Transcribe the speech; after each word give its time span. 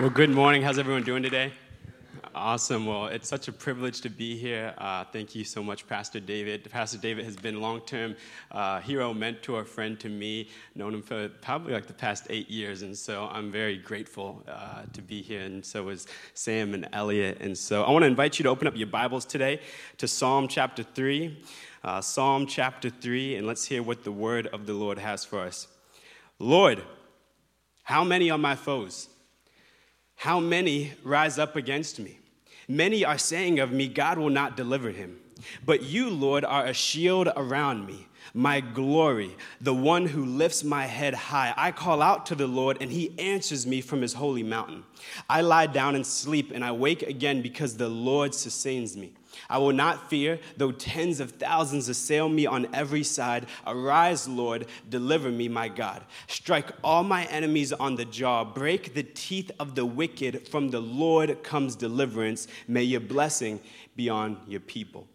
Well, 0.00 0.10
good 0.10 0.30
morning. 0.30 0.62
How's 0.62 0.78
everyone 0.78 1.02
doing 1.02 1.24
today? 1.24 1.52
Awesome. 2.32 2.86
Well, 2.86 3.06
it's 3.06 3.28
such 3.28 3.48
a 3.48 3.52
privilege 3.52 4.00
to 4.02 4.08
be 4.08 4.36
here. 4.36 4.72
Uh, 4.78 5.02
thank 5.02 5.34
you 5.34 5.42
so 5.42 5.60
much, 5.60 5.88
Pastor 5.88 6.20
David. 6.20 6.70
Pastor 6.70 6.98
David 6.98 7.24
has 7.24 7.34
been 7.34 7.60
long-term 7.60 8.14
uh, 8.52 8.78
hero, 8.78 9.12
mentor, 9.12 9.64
friend 9.64 9.98
to 9.98 10.08
me. 10.08 10.50
Known 10.76 10.94
him 10.94 11.02
for 11.02 11.28
probably 11.28 11.72
like 11.72 11.88
the 11.88 11.94
past 11.94 12.28
eight 12.30 12.48
years, 12.48 12.82
and 12.82 12.96
so 12.96 13.28
I'm 13.32 13.50
very 13.50 13.76
grateful 13.76 14.44
uh, 14.46 14.82
to 14.92 15.02
be 15.02 15.20
here. 15.20 15.40
And 15.40 15.66
so 15.66 15.88
is 15.88 16.06
Sam 16.32 16.74
and 16.74 16.88
Elliot. 16.92 17.38
And 17.40 17.58
so 17.58 17.82
I 17.82 17.90
want 17.90 18.04
to 18.04 18.06
invite 18.06 18.38
you 18.38 18.44
to 18.44 18.50
open 18.50 18.68
up 18.68 18.76
your 18.76 18.86
Bibles 18.86 19.24
today 19.24 19.60
to 19.96 20.06
Psalm 20.06 20.46
chapter 20.46 20.84
three. 20.84 21.42
Uh, 21.82 22.00
Psalm 22.00 22.46
chapter 22.46 22.88
three, 22.88 23.34
and 23.34 23.48
let's 23.48 23.64
hear 23.64 23.82
what 23.82 24.04
the 24.04 24.12
word 24.12 24.46
of 24.46 24.64
the 24.64 24.74
Lord 24.74 25.00
has 25.00 25.24
for 25.24 25.40
us. 25.40 25.66
Lord, 26.38 26.84
how 27.82 28.04
many 28.04 28.30
are 28.30 28.38
my 28.38 28.54
foes? 28.54 29.08
How 30.18 30.40
many 30.40 30.94
rise 31.04 31.38
up 31.38 31.54
against 31.54 32.00
me? 32.00 32.18
Many 32.66 33.04
are 33.04 33.18
saying 33.18 33.60
of 33.60 33.70
me, 33.70 33.86
God 33.86 34.18
will 34.18 34.30
not 34.30 34.56
deliver 34.56 34.90
him. 34.90 35.20
But 35.64 35.84
you, 35.84 36.10
Lord, 36.10 36.44
are 36.44 36.66
a 36.66 36.74
shield 36.74 37.28
around 37.36 37.86
me, 37.86 38.08
my 38.34 38.58
glory, 38.58 39.36
the 39.60 39.72
one 39.72 40.06
who 40.06 40.24
lifts 40.24 40.64
my 40.64 40.86
head 40.86 41.14
high. 41.14 41.54
I 41.56 41.70
call 41.70 42.02
out 42.02 42.26
to 42.26 42.34
the 42.34 42.48
Lord, 42.48 42.78
and 42.80 42.90
he 42.90 43.16
answers 43.16 43.64
me 43.64 43.80
from 43.80 44.02
his 44.02 44.14
holy 44.14 44.42
mountain. 44.42 44.82
I 45.30 45.42
lie 45.42 45.68
down 45.68 45.94
and 45.94 46.04
sleep, 46.04 46.50
and 46.52 46.64
I 46.64 46.72
wake 46.72 47.02
again 47.02 47.40
because 47.40 47.76
the 47.76 47.88
Lord 47.88 48.34
sustains 48.34 48.96
me. 48.96 49.12
I 49.48 49.58
will 49.58 49.72
not 49.72 50.10
fear, 50.10 50.38
though 50.56 50.72
tens 50.72 51.20
of 51.20 51.32
thousands 51.32 51.88
assail 51.88 52.28
me 52.28 52.46
on 52.46 52.68
every 52.74 53.02
side. 53.02 53.46
Arise, 53.66 54.28
Lord, 54.28 54.66
deliver 54.88 55.30
me, 55.30 55.48
my 55.48 55.68
God. 55.68 56.02
Strike 56.26 56.70
all 56.82 57.04
my 57.04 57.24
enemies 57.26 57.72
on 57.72 57.96
the 57.96 58.04
jaw, 58.04 58.44
break 58.44 58.94
the 58.94 59.02
teeth 59.02 59.50
of 59.58 59.74
the 59.74 59.86
wicked. 59.86 60.48
From 60.48 60.70
the 60.70 60.80
Lord 60.80 61.42
comes 61.42 61.76
deliverance. 61.76 62.48
May 62.66 62.82
your 62.82 63.00
blessing 63.00 63.60
be 63.96 64.08
on 64.08 64.38
your 64.46 64.60
people. 64.60 65.06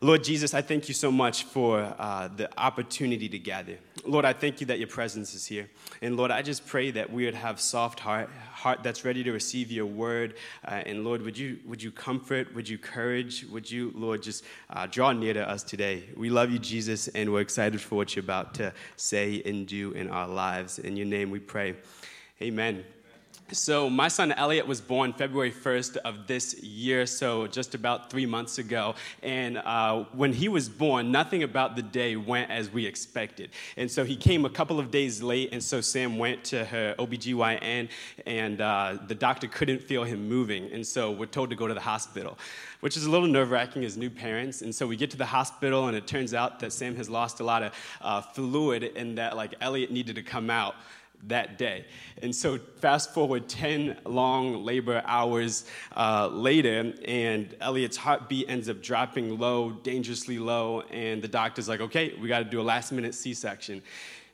Lord 0.00 0.24
Jesus, 0.24 0.52
I 0.52 0.60
thank 0.60 0.88
you 0.88 0.94
so 0.94 1.10
much 1.10 1.44
for 1.44 1.94
uh, 1.98 2.28
the 2.28 2.50
opportunity 2.60 3.28
to 3.30 3.38
gather. 3.38 3.78
Lord, 4.04 4.24
I 4.24 4.34
thank 4.34 4.60
you 4.60 4.66
that 4.66 4.78
your 4.78 4.88
presence 4.88 5.34
is 5.34 5.46
here. 5.46 5.68
And 6.02 6.16
Lord, 6.16 6.30
I 6.30 6.42
just 6.42 6.66
pray 6.66 6.90
that 6.90 7.10
we 7.10 7.24
would 7.24 7.34
have 7.34 7.58
soft 7.60 7.98
heart, 8.00 8.28
heart 8.52 8.82
that's 8.82 9.04
ready 9.04 9.24
to 9.24 9.32
receive 9.32 9.72
your 9.72 9.86
word. 9.86 10.34
Uh, 10.66 10.82
and 10.86 11.02
Lord, 11.02 11.22
would 11.22 11.38
you, 11.38 11.58
would 11.64 11.82
you 11.82 11.90
comfort, 11.90 12.54
would 12.54 12.68
you 12.68 12.78
courage, 12.78 13.46
would 13.50 13.70
you, 13.70 13.90
Lord, 13.94 14.22
just 14.22 14.44
uh, 14.70 14.86
draw 14.86 15.12
near 15.12 15.32
to 15.32 15.48
us 15.48 15.62
today. 15.62 16.04
We 16.14 16.28
love 16.28 16.50
you, 16.50 16.58
Jesus, 16.58 17.08
and 17.08 17.32
we're 17.32 17.40
excited 17.40 17.80
for 17.80 17.96
what 17.96 18.14
you're 18.14 18.24
about 18.24 18.54
to 18.54 18.74
say 18.96 19.42
and 19.46 19.66
do 19.66 19.92
in 19.92 20.10
our 20.10 20.28
lives. 20.28 20.78
In 20.78 20.96
your 20.96 21.06
name 21.06 21.30
we 21.30 21.38
pray. 21.38 21.74
Amen. 22.42 22.84
So, 23.52 23.88
my 23.88 24.08
son 24.08 24.32
Elliot 24.32 24.66
was 24.66 24.80
born 24.80 25.12
February 25.12 25.52
1st 25.52 25.98
of 25.98 26.26
this 26.26 26.60
year, 26.64 27.06
so 27.06 27.46
just 27.46 27.76
about 27.76 28.10
three 28.10 28.26
months 28.26 28.58
ago. 28.58 28.96
And 29.22 29.58
uh, 29.58 30.04
when 30.14 30.32
he 30.32 30.48
was 30.48 30.68
born, 30.68 31.12
nothing 31.12 31.44
about 31.44 31.76
the 31.76 31.82
day 31.82 32.16
went 32.16 32.50
as 32.50 32.72
we 32.72 32.84
expected. 32.84 33.50
And 33.76 33.88
so 33.88 34.02
he 34.02 34.16
came 34.16 34.44
a 34.44 34.50
couple 34.50 34.80
of 34.80 34.90
days 34.90 35.22
late, 35.22 35.50
and 35.52 35.62
so 35.62 35.80
Sam 35.80 36.18
went 36.18 36.42
to 36.46 36.64
her 36.64 36.96
OBGYN, 36.98 37.88
and 38.26 38.60
uh, 38.60 38.98
the 39.06 39.14
doctor 39.14 39.46
couldn't 39.46 39.80
feel 39.80 40.02
him 40.02 40.28
moving. 40.28 40.72
And 40.72 40.84
so 40.84 41.12
we're 41.12 41.26
told 41.26 41.50
to 41.50 41.56
go 41.56 41.68
to 41.68 41.74
the 41.74 41.80
hospital, 41.80 42.36
which 42.80 42.96
is 42.96 43.06
a 43.06 43.10
little 43.10 43.28
nerve 43.28 43.52
wracking 43.52 43.84
as 43.84 43.96
new 43.96 44.10
parents. 44.10 44.62
And 44.62 44.74
so 44.74 44.88
we 44.88 44.96
get 44.96 45.12
to 45.12 45.16
the 45.16 45.24
hospital, 45.24 45.86
and 45.86 45.96
it 45.96 46.08
turns 46.08 46.34
out 46.34 46.58
that 46.58 46.72
Sam 46.72 46.96
has 46.96 47.08
lost 47.08 47.38
a 47.38 47.44
lot 47.44 47.62
of 47.62 47.72
uh, 48.00 48.22
fluid, 48.22 48.82
and 48.96 49.16
that 49.18 49.36
like 49.36 49.54
Elliot 49.60 49.92
needed 49.92 50.16
to 50.16 50.22
come 50.24 50.50
out 50.50 50.74
that 51.24 51.58
day. 51.58 51.84
And 52.22 52.34
so, 52.34 52.58
fast 52.58 53.12
forward 53.12 53.48
10 53.48 53.98
long 54.04 54.64
labor 54.64 55.02
hours 55.06 55.64
uh, 55.96 56.28
later, 56.28 56.94
and 57.04 57.54
Elliot's 57.60 57.96
heartbeat 57.96 58.48
ends 58.48 58.68
up 58.68 58.82
dropping 58.82 59.38
low, 59.38 59.70
dangerously 59.70 60.38
low, 60.38 60.82
and 60.90 61.22
the 61.22 61.28
doctor's 61.28 61.68
like, 61.68 61.80
okay, 61.80 62.14
we 62.20 62.28
got 62.28 62.38
to 62.38 62.44
do 62.44 62.60
a 62.60 62.62
last 62.62 62.92
minute 62.92 63.14
C 63.14 63.34
section. 63.34 63.82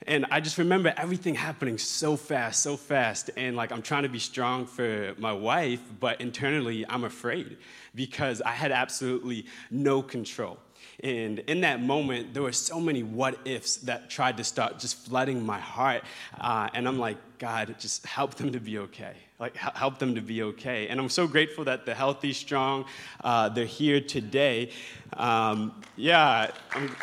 And 0.07 0.27
I 0.31 0.41
just 0.41 0.59
remember 0.59 0.93
everything 0.97 1.35
happening 1.35 1.79
so 1.79 2.17
fast, 2.17 2.63
so 2.63 2.77
fast. 2.77 3.31
And 3.37 3.57
like, 3.57 3.71
I'm 3.71 3.83
trying 3.83 4.03
to 4.03 4.09
be 4.09 4.19
strong 4.19 4.67
for 4.67 5.15
my 5.19 5.33
wife, 5.33 5.81
but 6.01 6.21
internally, 6.21 6.85
I'm 6.89 7.05
afraid 7.05 7.59
because 7.95 8.43
I 8.43 8.51
had 8.51 8.73
absolutely 8.73 9.47
no 9.71 10.03
control. 10.03 10.59
And 11.03 11.41
in 11.41 11.63
that 11.63 11.83
moment, 11.83 12.33
there 12.33 12.43
were 12.43 12.53
so 12.53 12.79
many 12.79 13.03
what 13.03 13.37
ifs 13.45 13.77
that 13.79 14.09
tried 14.09 14.37
to 14.37 14.45
start 14.45 14.79
just 14.79 14.97
flooding 14.97 15.45
my 15.45 15.59
heart. 15.59 16.05
Uh, 16.41 16.69
and 16.75 16.87
I'm 16.87 16.99
like, 16.99 17.17
God, 17.39 17.75
just 17.81 18.07
help 18.07 18.37
them 18.37 18.53
to 18.53 18.61
be 18.61 18.79
okay. 18.79 19.15
Like, 19.41 19.57
help 19.57 19.99
them 19.99 20.15
to 20.15 20.21
be 20.21 20.43
okay. 20.45 20.87
And 20.87 21.01
I'm 21.01 21.09
so 21.09 21.27
grateful 21.27 21.65
that 21.65 21.87
the 21.87 21.95
healthy, 21.95 22.33
strong, 22.33 22.85
uh, 23.25 23.49
they're 23.49 23.65
here 23.65 24.01
today. 24.01 24.71
Um, 25.15 25.83
yeah, 25.97 26.53
I'm, 26.71 26.95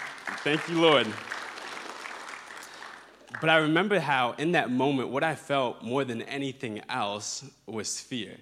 thank 0.45 0.65
you, 0.69 0.79
Lord. 0.79 1.07
But 3.41 3.49
I 3.49 3.57
remember 3.57 3.99
how, 3.99 4.31
in 4.37 4.53
that 4.53 4.71
moment, 4.71 5.09
what 5.09 5.23
I 5.23 5.35
felt 5.35 5.83
more 5.83 6.05
than 6.05 6.21
anything 6.21 6.81
else 6.89 7.43
was 7.65 7.99
fear. 7.99 8.37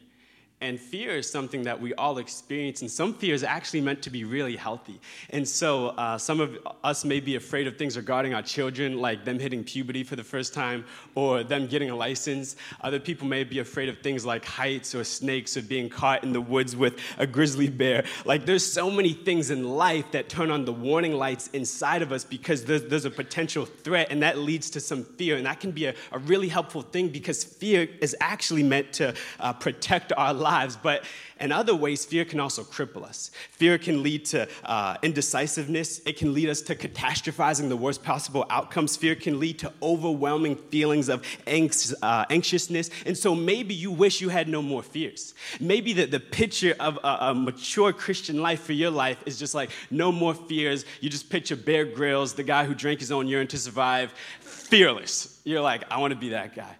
And 0.59 0.79
fear 0.79 1.11
is 1.11 1.29
something 1.29 1.63
that 1.63 1.79
we 1.79 1.93
all 1.93 2.17
experience, 2.17 2.81
and 2.81 2.89
some 2.89 3.13
fear 3.13 3.35
is 3.35 3.43
actually 3.43 3.81
meant 3.81 4.01
to 4.01 4.09
be 4.09 4.23
really 4.23 4.55
healthy. 4.55 4.99
And 5.29 5.47
so, 5.47 5.89
uh, 5.89 6.17
some 6.17 6.39
of 6.39 6.57
us 6.83 7.05
may 7.05 7.19
be 7.19 7.35
afraid 7.35 7.67
of 7.67 7.77
things 7.77 7.95
regarding 7.95 8.33
our 8.33 8.41
children, 8.41 8.99
like 8.99 9.23
them 9.23 9.37
hitting 9.37 9.63
puberty 9.63 10.03
for 10.03 10.15
the 10.15 10.23
first 10.23 10.55
time 10.55 10.83
or 11.13 11.43
them 11.43 11.67
getting 11.67 11.91
a 11.91 11.95
license. 11.95 12.55
Other 12.81 12.99
people 12.99 13.27
may 13.27 13.43
be 13.43 13.59
afraid 13.59 13.87
of 13.87 13.99
things 13.99 14.25
like 14.25 14.45
heights 14.45 14.95
or 14.95 15.03
snakes 15.03 15.55
or 15.57 15.61
being 15.61 15.89
caught 15.89 16.23
in 16.23 16.33
the 16.33 16.41
woods 16.41 16.75
with 16.75 16.99
a 17.19 17.27
grizzly 17.27 17.69
bear. 17.69 18.03
Like, 18.25 18.47
there's 18.47 18.65
so 18.65 18.89
many 18.89 19.13
things 19.13 19.51
in 19.51 19.63
life 19.63 20.11
that 20.13 20.27
turn 20.27 20.49
on 20.49 20.65
the 20.65 20.73
warning 20.73 21.13
lights 21.13 21.51
inside 21.53 22.01
of 22.01 22.11
us 22.11 22.23
because 22.23 22.65
there's, 22.65 22.85
there's 22.85 23.05
a 23.05 23.11
potential 23.11 23.65
threat, 23.65 24.07
and 24.09 24.23
that 24.23 24.39
leads 24.39 24.71
to 24.71 24.79
some 24.79 25.03
fear. 25.03 25.35
And 25.37 25.45
that 25.45 25.59
can 25.59 25.69
be 25.69 25.85
a, 25.85 25.93
a 26.11 26.17
really 26.17 26.47
helpful 26.47 26.81
thing 26.81 27.09
because 27.09 27.43
fear 27.43 27.87
is 28.01 28.15
actually 28.21 28.63
meant 28.63 28.91
to 28.93 29.13
uh, 29.39 29.53
protect 29.53 30.11
our 30.17 30.33
lives 30.33 30.46
lives, 30.47 30.77
but 30.77 31.03
in 31.39 31.51
other 31.51 31.75
ways, 31.75 32.05
fear 32.05 32.25
can 32.25 32.39
also 32.39 32.63
cripple 32.63 33.03
us. 33.03 33.31
Fear 33.51 33.77
can 33.77 34.01
lead 34.01 34.25
to 34.33 34.47
uh, 34.63 34.97
indecisiveness, 35.03 36.01
it 36.05 36.17
can 36.17 36.33
lead 36.33 36.49
us 36.49 36.61
to 36.61 36.75
catastrophizing 36.75 37.69
the 37.69 37.77
worst 37.77 38.03
possible 38.03 38.45
outcomes. 38.49 38.95
Fear 38.95 39.15
can 39.15 39.39
lead 39.39 39.59
to 39.59 39.71
overwhelming 39.81 40.55
feelings 40.55 41.09
of 41.09 41.23
uh, 41.47 42.25
anxiousness. 42.29 42.89
And 43.05 43.17
so 43.17 43.35
maybe 43.35 43.73
you 43.73 43.91
wish 43.91 44.21
you 44.21 44.29
had 44.29 44.47
no 44.47 44.61
more 44.61 44.83
fears. 44.83 45.33
Maybe 45.59 45.93
the, 45.93 46.05
the 46.05 46.19
picture 46.19 46.75
of 46.79 46.97
a, 47.03 47.17
a 47.29 47.33
mature 47.35 47.91
Christian 47.93 48.41
life 48.41 48.61
for 48.61 48.73
your 48.73 48.91
life 48.91 49.21
is 49.25 49.37
just 49.37 49.53
like 49.53 49.69
no 49.91 50.11
more 50.11 50.33
fears. 50.33 50.85
You 51.01 51.09
just 51.09 51.29
picture 51.29 51.55
Bear 51.55 51.85
Grylls, 51.85 52.33
the 52.33 52.43
guy 52.43 52.65
who 52.65 52.73
drank 52.73 52.99
his 52.99 53.11
own 53.11 53.27
urine 53.27 53.47
to 53.47 53.57
survive, 53.57 54.13
fearless. 54.39 55.39
You're 55.43 55.61
like, 55.61 55.83
I 55.91 55.97
want 55.99 56.11
to 56.13 56.19
be 56.19 56.29
that 56.29 56.55
guy. 56.55 56.75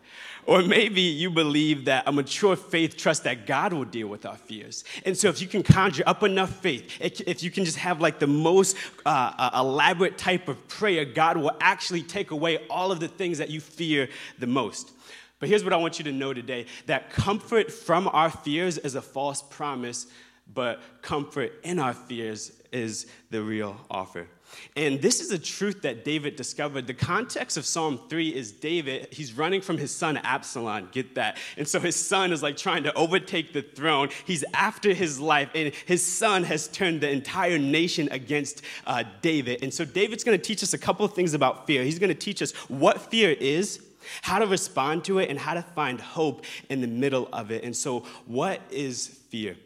Or 0.48 0.62
maybe 0.62 1.02
you 1.02 1.30
believe 1.30 1.86
that 1.86 2.06
a 2.08 2.12
mature 2.14 2.56
faith 2.56 2.96
trusts 2.96 3.26
that 3.26 3.46
God 3.46 3.74
will 3.74 3.84
deal 3.84 4.08
with 4.08 4.26
our 4.26 4.38
fears. 4.38 4.86
And 5.06 5.16
so, 5.16 5.28
if 5.28 5.42
you 5.42 5.48
can 5.48 5.62
conjure 5.62 6.04
up 6.08 6.24
enough 6.24 6.56
faith, 6.62 6.98
if 7.02 7.44
you 7.44 7.52
can 7.52 7.66
just 7.66 7.78
have 7.78 8.00
like 8.00 8.20
the 8.20 8.28
most 8.28 8.78
uh, 9.06 9.34
uh, 9.38 9.50
elaborate 9.56 10.18
type 10.18 10.48
of 10.48 10.66
prayer, 10.70 11.04
God 11.04 11.36
will 11.36 11.52
actually 11.60 12.02
take 12.02 12.32
away 12.32 12.66
all 12.70 12.94
of 12.94 13.02
the 13.02 13.10
things 13.10 13.40
that 13.40 13.50
you 13.50 13.60
fear 13.60 14.08
the 14.40 14.48
most. 14.48 14.94
But 15.40 15.50
here's 15.50 15.66
what 15.66 15.74
I 15.74 15.78
want 15.78 16.00
you 16.00 16.06
to 16.06 16.14
know 16.14 16.34
today 16.34 16.66
that 16.86 17.10
comfort 17.10 17.70
from 17.70 18.08
our 18.08 18.30
fears 18.30 18.78
is 18.78 18.96
a 18.96 19.02
false 19.02 19.42
promise, 19.42 20.08
but 20.54 20.80
comfort 21.02 21.60
in 21.64 21.78
our 21.78 21.94
fears 21.94 22.54
is 22.72 23.08
the 23.32 23.42
real 23.42 23.76
offer. 23.92 24.28
And 24.76 25.02
this 25.02 25.22
is 25.22 25.32
a 25.32 25.40
truth 25.40 25.82
that 25.82 26.06
David 26.06 26.36
discovered. 26.36 26.88
The 26.88 26.94
context 26.94 27.58
of 27.58 27.66
Psalm 27.66 28.00
3 28.10 28.36
is 28.36 28.52
David, 28.52 29.08
he's 29.12 29.34
running 29.34 29.62
from 29.62 29.78
his 29.78 29.94
son 29.94 30.18
Absalom, 30.18 30.90
get 30.92 31.16
that. 31.16 31.38
And 31.58 31.68
so 31.68 31.80
his 31.80 31.96
son 31.96 32.32
is 32.32 32.44
like 32.44 32.58
trying 32.58 32.84
to 32.84 32.94
overtake 32.94 33.54
the 33.54 33.62
throne. 33.62 34.10
He's 34.26 34.44
after 34.54 34.94
his 34.94 35.20
life, 35.20 35.50
and 35.56 35.74
his 35.86 36.06
son 36.06 36.44
has 36.44 36.68
turned 36.68 37.02
the 37.02 37.10
entire 37.10 37.58
nation 37.58 38.08
against 38.12 38.62
uh, 38.86 39.04
David. 39.22 39.64
And 39.64 39.74
so 39.74 39.84
David's 39.84 40.24
gonna 40.24 40.38
teach 40.38 40.62
us 40.64 40.74
a 40.74 40.78
couple 40.78 41.06
of 41.06 41.14
things 41.14 41.34
about 41.34 41.66
fear. 41.66 41.84
He's 41.84 42.00
gonna 42.00 42.14
teach 42.14 42.42
us 42.42 42.52
what 42.70 43.02
fear 43.10 43.32
is, 43.32 43.82
how 44.22 44.40
to 44.40 44.46
respond 44.46 45.06
to 45.06 45.20
it, 45.20 45.30
and 45.30 45.40
how 45.40 45.54
to 45.54 45.62
find 45.62 46.00
hope 46.00 46.46
in 46.70 46.82
the 46.82 46.88
middle 46.88 47.30
of 47.34 47.52
it. 47.52 47.64
And 47.64 47.76
so, 47.76 48.02
what 48.26 48.62
is 48.70 49.08
fear? 49.08 49.58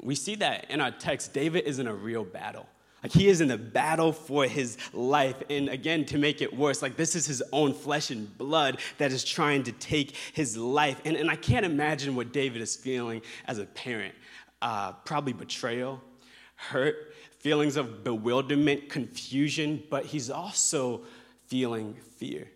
We 0.00 0.14
see 0.14 0.34
that 0.36 0.70
in 0.70 0.80
our 0.80 0.90
text, 0.90 1.32
David 1.32 1.64
is 1.64 1.78
in 1.78 1.86
a 1.86 1.94
real 1.94 2.24
battle. 2.24 2.66
Like 3.04 3.12
he 3.12 3.28
is 3.28 3.42
in 3.42 3.48
the 3.48 3.58
battle 3.58 4.12
for 4.12 4.46
his 4.46 4.78
life. 4.94 5.36
And 5.50 5.68
again, 5.68 6.06
to 6.06 6.16
make 6.16 6.40
it 6.40 6.56
worse, 6.56 6.80
like 6.80 6.96
this 6.96 7.14
is 7.14 7.26
his 7.26 7.42
own 7.52 7.74
flesh 7.74 8.10
and 8.10 8.36
blood 8.38 8.80
that 8.96 9.12
is 9.12 9.22
trying 9.22 9.62
to 9.64 9.72
take 9.72 10.16
his 10.32 10.56
life. 10.56 11.02
And, 11.04 11.14
and 11.14 11.30
I 11.30 11.36
can't 11.36 11.66
imagine 11.66 12.16
what 12.16 12.32
David 12.32 12.62
is 12.62 12.74
feeling 12.74 13.20
as 13.44 13.58
a 13.58 13.66
parent. 13.66 14.14
Uh, 14.62 14.92
probably 15.04 15.34
betrayal, 15.34 16.00
hurt, 16.56 17.14
feelings 17.40 17.76
of 17.76 18.04
bewilderment, 18.04 18.88
confusion, 18.88 19.82
but 19.90 20.06
he's 20.06 20.30
also 20.30 21.02
feeling 21.46 21.94
fear. 22.16 22.48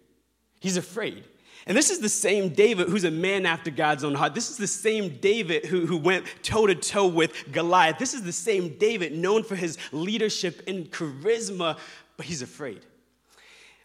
He's 0.61 0.79
afraid. 0.79 1.25
And 1.69 1.77
this 1.77 1.91
is 1.91 2.01
the 2.01 2.09
same 2.09 2.49
David 2.49 2.89
who's 2.89 3.05
a 3.05 3.11
man 3.11 3.45
after 3.45 3.71
God's 3.71 4.03
own 4.03 4.15
heart. 4.15 4.35
This 4.35 4.49
is 4.49 4.57
the 4.57 4.67
same 4.67 5.19
David 5.19 5.67
who, 5.67 5.85
who 5.85 5.99
went 5.99 6.25
toe 6.43 6.67
to 6.67 6.75
toe 6.75 7.07
with 7.07 7.53
Goliath. 7.53 7.99
This 7.99 8.15
is 8.15 8.23
the 8.23 8.33
same 8.33 8.79
David 8.79 9.13
known 9.13 9.43
for 9.43 9.55
his 9.55 9.77
leadership 9.93 10.63
and 10.67 10.91
charisma, 10.91 11.79
but 12.17 12.25
he's 12.25 12.41
afraid. 12.41 12.87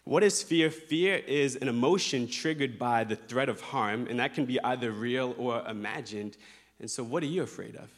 What 0.04 0.24
is 0.24 0.42
fear? 0.42 0.70
Fear 0.70 1.16
is 1.26 1.56
an 1.56 1.68
emotion 1.68 2.26
triggered 2.26 2.78
by 2.78 3.04
the 3.04 3.16
threat 3.16 3.50
of 3.50 3.60
harm, 3.60 4.06
and 4.08 4.18
that 4.18 4.32
can 4.32 4.46
be 4.46 4.58
either 4.64 4.90
real 4.90 5.34
or 5.36 5.62
imagined. 5.68 6.38
And 6.80 6.90
so, 6.90 7.04
what 7.04 7.22
are 7.22 7.26
you 7.26 7.42
afraid 7.42 7.76
of? 7.76 7.90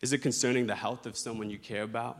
Is 0.00 0.14
it 0.14 0.18
concerning 0.18 0.66
the 0.66 0.74
health 0.74 1.04
of 1.04 1.16
someone 1.16 1.50
you 1.50 1.58
care 1.58 1.82
about? 1.82 2.18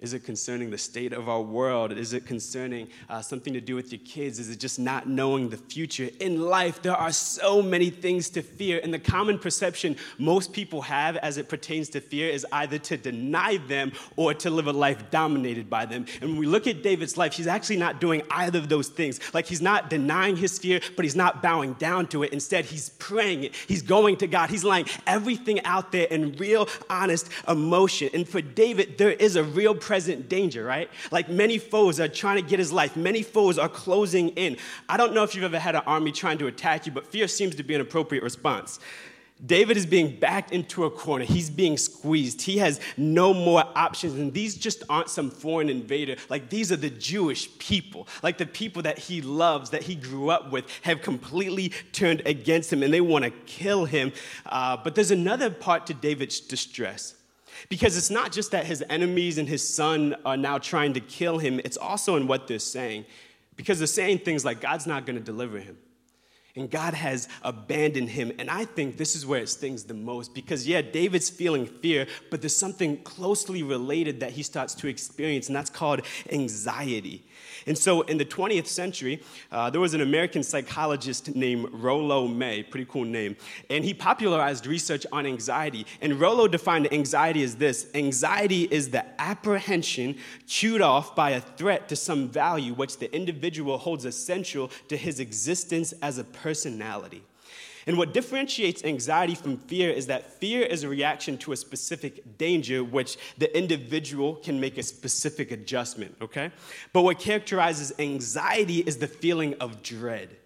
Is 0.00 0.12
it 0.12 0.20
concerning 0.20 0.70
the 0.70 0.78
state 0.78 1.12
of 1.12 1.28
our 1.28 1.42
world? 1.42 1.90
Is 1.90 2.12
it 2.12 2.24
concerning 2.24 2.88
uh, 3.08 3.20
something 3.20 3.52
to 3.52 3.60
do 3.60 3.74
with 3.74 3.90
your 3.90 4.00
kids? 4.04 4.38
Is 4.38 4.48
it 4.48 4.60
just 4.60 4.78
not 4.78 5.08
knowing 5.08 5.48
the 5.48 5.56
future? 5.56 6.08
In 6.20 6.40
life, 6.40 6.80
there 6.82 6.94
are 6.94 7.10
so 7.10 7.60
many 7.60 7.90
things 7.90 8.30
to 8.30 8.42
fear, 8.42 8.80
and 8.84 8.94
the 8.94 9.00
common 9.00 9.40
perception 9.40 9.96
most 10.16 10.52
people 10.52 10.82
have 10.82 11.16
as 11.16 11.36
it 11.36 11.48
pertains 11.48 11.88
to 11.90 12.00
fear 12.00 12.30
is 12.30 12.46
either 12.52 12.78
to 12.78 12.96
deny 12.96 13.56
them 13.56 13.90
or 14.14 14.34
to 14.34 14.50
live 14.50 14.68
a 14.68 14.72
life 14.72 15.10
dominated 15.10 15.68
by 15.68 15.84
them. 15.84 16.06
And 16.20 16.30
when 16.30 16.38
we 16.38 16.46
look 16.46 16.68
at 16.68 16.84
David's 16.84 17.16
life, 17.16 17.32
he's 17.32 17.48
actually 17.48 17.78
not 17.78 18.00
doing 18.00 18.22
either 18.30 18.60
of 18.60 18.68
those 18.68 18.88
things. 18.88 19.18
Like 19.34 19.46
he's 19.46 19.62
not 19.62 19.90
denying 19.90 20.36
his 20.36 20.60
fear, 20.60 20.80
but 20.94 21.04
he's 21.04 21.16
not 21.16 21.42
bowing 21.42 21.72
down 21.72 22.06
to 22.08 22.22
it. 22.22 22.32
Instead, 22.32 22.66
he's 22.66 22.90
praying 22.90 23.42
it. 23.42 23.56
He's 23.66 23.82
going 23.82 24.18
to 24.18 24.28
God. 24.28 24.48
He's 24.48 24.62
laying 24.62 24.86
everything 25.08 25.64
out 25.64 25.90
there 25.90 26.06
in 26.06 26.36
real, 26.36 26.68
honest 26.88 27.30
emotion. 27.48 28.10
And 28.14 28.28
for 28.28 28.40
David, 28.40 28.96
there 28.96 29.10
is 29.10 29.34
a 29.34 29.42
real 29.42 29.74
present 29.88 30.28
danger, 30.28 30.64
right? 30.64 30.90
Like 31.10 31.30
many 31.30 31.56
foes 31.56 31.98
are 31.98 32.08
trying 32.08 32.36
to 32.36 32.46
get 32.46 32.58
his 32.58 32.70
life, 32.70 32.94
many 32.94 33.22
foes 33.22 33.58
are 33.58 33.70
closing 33.70 34.28
in. 34.44 34.58
I 34.86 34.98
don't 34.98 35.14
know 35.14 35.22
if 35.22 35.34
you've 35.34 35.44
ever 35.44 35.58
had 35.58 35.74
an 35.74 35.82
army 35.86 36.12
trying 36.12 36.36
to 36.38 36.46
attack 36.46 36.84
you, 36.84 36.92
but 36.92 37.06
fear 37.06 37.26
seems 37.26 37.54
to 37.54 37.62
be 37.62 37.74
an 37.74 37.80
appropriate 37.80 38.22
response. 38.22 38.80
David 39.46 39.78
is 39.78 39.86
being 39.86 40.20
backed 40.20 40.52
into 40.52 40.84
a 40.84 40.90
corner. 40.90 41.24
He's 41.24 41.48
being 41.48 41.78
squeezed. 41.78 42.42
He 42.42 42.58
has 42.58 42.80
no 42.98 43.32
more 43.32 43.64
options. 43.76 44.12
And 44.14 44.34
these 44.34 44.56
just 44.56 44.82
aren't 44.90 45.08
some 45.08 45.30
foreign 45.30 45.70
invader. 45.70 46.16
Like, 46.28 46.50
these 46.50 46.70
are 46.72 46.76
the 46.76 46.90
Jewish 46.90 47.48
people. 47.58 48.08
Like, 48.22 48.36
the 48.36 48.46
people 48.46 48.82
that 48.82 48.98
he 48.98 49.22
loves, 49.22 49.70
that 49.70 49.84
he 49.84 49.94
grew 49.94 50.28
up 50.28 50.50
with, 50.50 50.64
have 50.82 51.02
completely 51.02 51.72
turned 51.92 52.20
against 52.26 52.72
him 52.72 52.82
and 52.82 52.92
they 52.92 53.00
want 53.00 53.24
to 53.24 53.30
kill 53.30 53.84
him. 53.84 54.12
Uh, 54.44 54.76
but 54.76 54.96
there's 54.96 55.12
another 55.12 55.50
part 55.50 55.86
to 55.86 55.94
David's 55.94 56.40
distress. 56.40 57.14
Because 57.68 57.96
it's 57.96 58.10
not 58.10 58.32
just 58.32 58.50
that 58.52 58.66
his 58.66 58.84
enemies 58.88 59.38
and 59.38 59.48
his 59.48 59.66
son 59.66 60.16
are 60.24 60.36
now 60.36 60.58
trying 60.58 60.94
to 60.94 61.00
kill 61.00 61.38
him, 61.38 61.60
it's 61.64 61.76
also 61.76 62.16
in 62.16 62.26
what 62.26 62.46
they're 62.46 62.58
saying. 62.58 63.04
Because 63.56 63.78
they're 63.78 63.86
saying 63.86 64.18
things 64.18 64.44
like, 64.44 64.60
God's 64.60 64.86
not 64.86 65.06
going 65.06 65.16
to 65.16 65.24
deliver 65.24 65.58
him. 65.58 65.76
And 66.56 66.70
God 66.70 66.94
has 66.94 67.28
abandoned 67.42 68.08
him. 68.08 68.32
And 68.38 68.50
I 68.50 68.64
think 68.64 68.96
this 68.96 69.14
is 69.14 69.24
where 69.24 69.40
it 69.40 69.48
stings 69.48 69.84
the 69.84 69.94
most 69.94 70.34
because, 70.34 70.66
yeah, 70.66 70.82
David's 70.82 71.30
feeling 71.30 71.66
fear, 71.66 72.06
but 72.30 72.40
there's 72.40 72.56
something 72.56 72.96
closely 73.02 73.62
related 73.62 74.20
that 74.20 74.32
he 74.32 74.42
starts 74.42 74.74
to 74.76 74.88
experience, 74.88 75.46
and 75.46 75.54
that's 75.54 75.70
called 75.70 76.00
anxiety. 76.32 77.27
And 77.68 77.76
so 77.76 78.00
in 78.02 78.16
the 78.16 78.24
20th 78.24 78.66
century, 78.66 79.22
uh, 79.52 79.68
there 79.68 79.80
was 79.80 79.92
an 79.92 80.00
American 80.00 80.42
psychologist 80.42 81.36
named 81.36 81.68
Rollo 81.70 82.26
May, 82.26 82.62
pretty 82.62 82.86
cool 82.86 83.04
name, 83.04 83.36
and 83.68 83.84
he 83.84 83.92
popularized 83.92 84.66
research 84.66 85.04
on 85.12 85.26
anxiety. 85.26 85.86
And 86.00 86.18
Rollo 86.18 86.48
defined 86.48 86.90
anxiety 86.92 87.42
as 87.42 87.56
this 87.56 87.88
anxiety 87.94 88.62
is 88.64 88.88
the 88.88 89.04
apprehension 89.20 90.16
cued 90.46 90.80
off 90.80 91.14
by 91.14 91.32
a 91.32 91.40
threat 91.42 91.90
to 91.90 91.96
some 91.96 92.28
value 92.28 92.72
which 92.72 92.96
the 92.98 93.14
individual 93.14 93.76
holds 93.76 94.06
essential 94.06 94.70
to 94.88 94.96
his 94.96 95.20
existence 95.20 95.92
as 96.00 96.16
a 96.16 96.24
personality. 96.24 97.22
And 97.88 97.96
what 97.96 98.12
differentiates 98.12 98.84
anxiety 98.84 99.34
from 99.34 99.56
fear 99.56 99.90
is 99.90 100.08
that 100.08 100.34
fear 100.34 100.60
is 100.60 100.84
a 100.84 100.88
reaction 100.88 101.38
to 101.38 101.52
a 101.52 101.56
specific 101.56 102.36
danger, 102.36 102.84
which 102.84 103.16
the 103.38 103.56
individual 103.56 104.34
can 104.36 104.60
make 104.60 104.76
a 104.76 104.82
specific 104.82 105.52
adjustment, 105.52 106.14
okay? 106.20 106.52
But 106.92 107.02
what 107.02 107.18
characterizes 107.18 107.94
anxiety 107.98 108.80
is 108.80 108.98
the 108.98 109.08
feeling 109.08 109.54
of 109.54 109.82
dread 109.82 110.36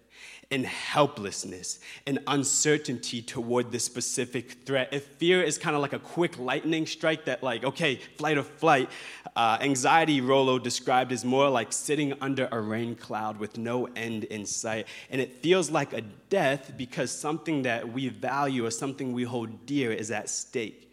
and 0.51 0.65
helplessness 0.65 1.79
and 2.07 2.19
uncertainty 2.27 3.21
toward 3.21 3.71
this 3.71 3.83
specific 3.83 4.65
threat. 4.65 4.89
If 4.93 5.03
fear 5.03 5.41
is 5.41 5.57
kind 5.57 5.75
of 5.75 5.81
like 5.81 5.93
a 5.93 5.99
quick 5.99 6.39
lightning 6.39 6.85
strike 6.85 7.25
that, 7.25 7.43
like, 7.43 7.65
okay, 7.65 7.99
flight 8.17 8.37
or 8.37 8.43
flight, 8.43 8.89
uh, 9.35 9.57
anxiety, 9.61 10.21
Rollo 10.21 10.59
described 10.59 11.11
as 11.11 11.25
more 11.25 11.49
like 11.49 11.73
sitting 11.73 12.13
under 12.21 12.47
a 12.51 12.59
rain 12.59 12.95
cloud 12.95 13.39
with 13.39 13.57
no 13.57 13.87
end 13.95 14.25
in 14.25 14.45
sight. 14.45 14.87
And 15.09 15.19
it 15.19 15.41
feels 15.41 15.71
like 15.71 15.93
a 15.93 16.01
death 16.29 16.73
because 16.77 17.11
something 17.11 17.63
that 17.63 17.91
we 17.91 18.09
value 18.09 18.65
or 18.65 18.71
something 18.71 19.11
we 19.11 19.23
hold 19.23 19.65
dear 19.65 19.91
is 19.91 20.11
at 20.11 20.29
stake. 20.29 20.92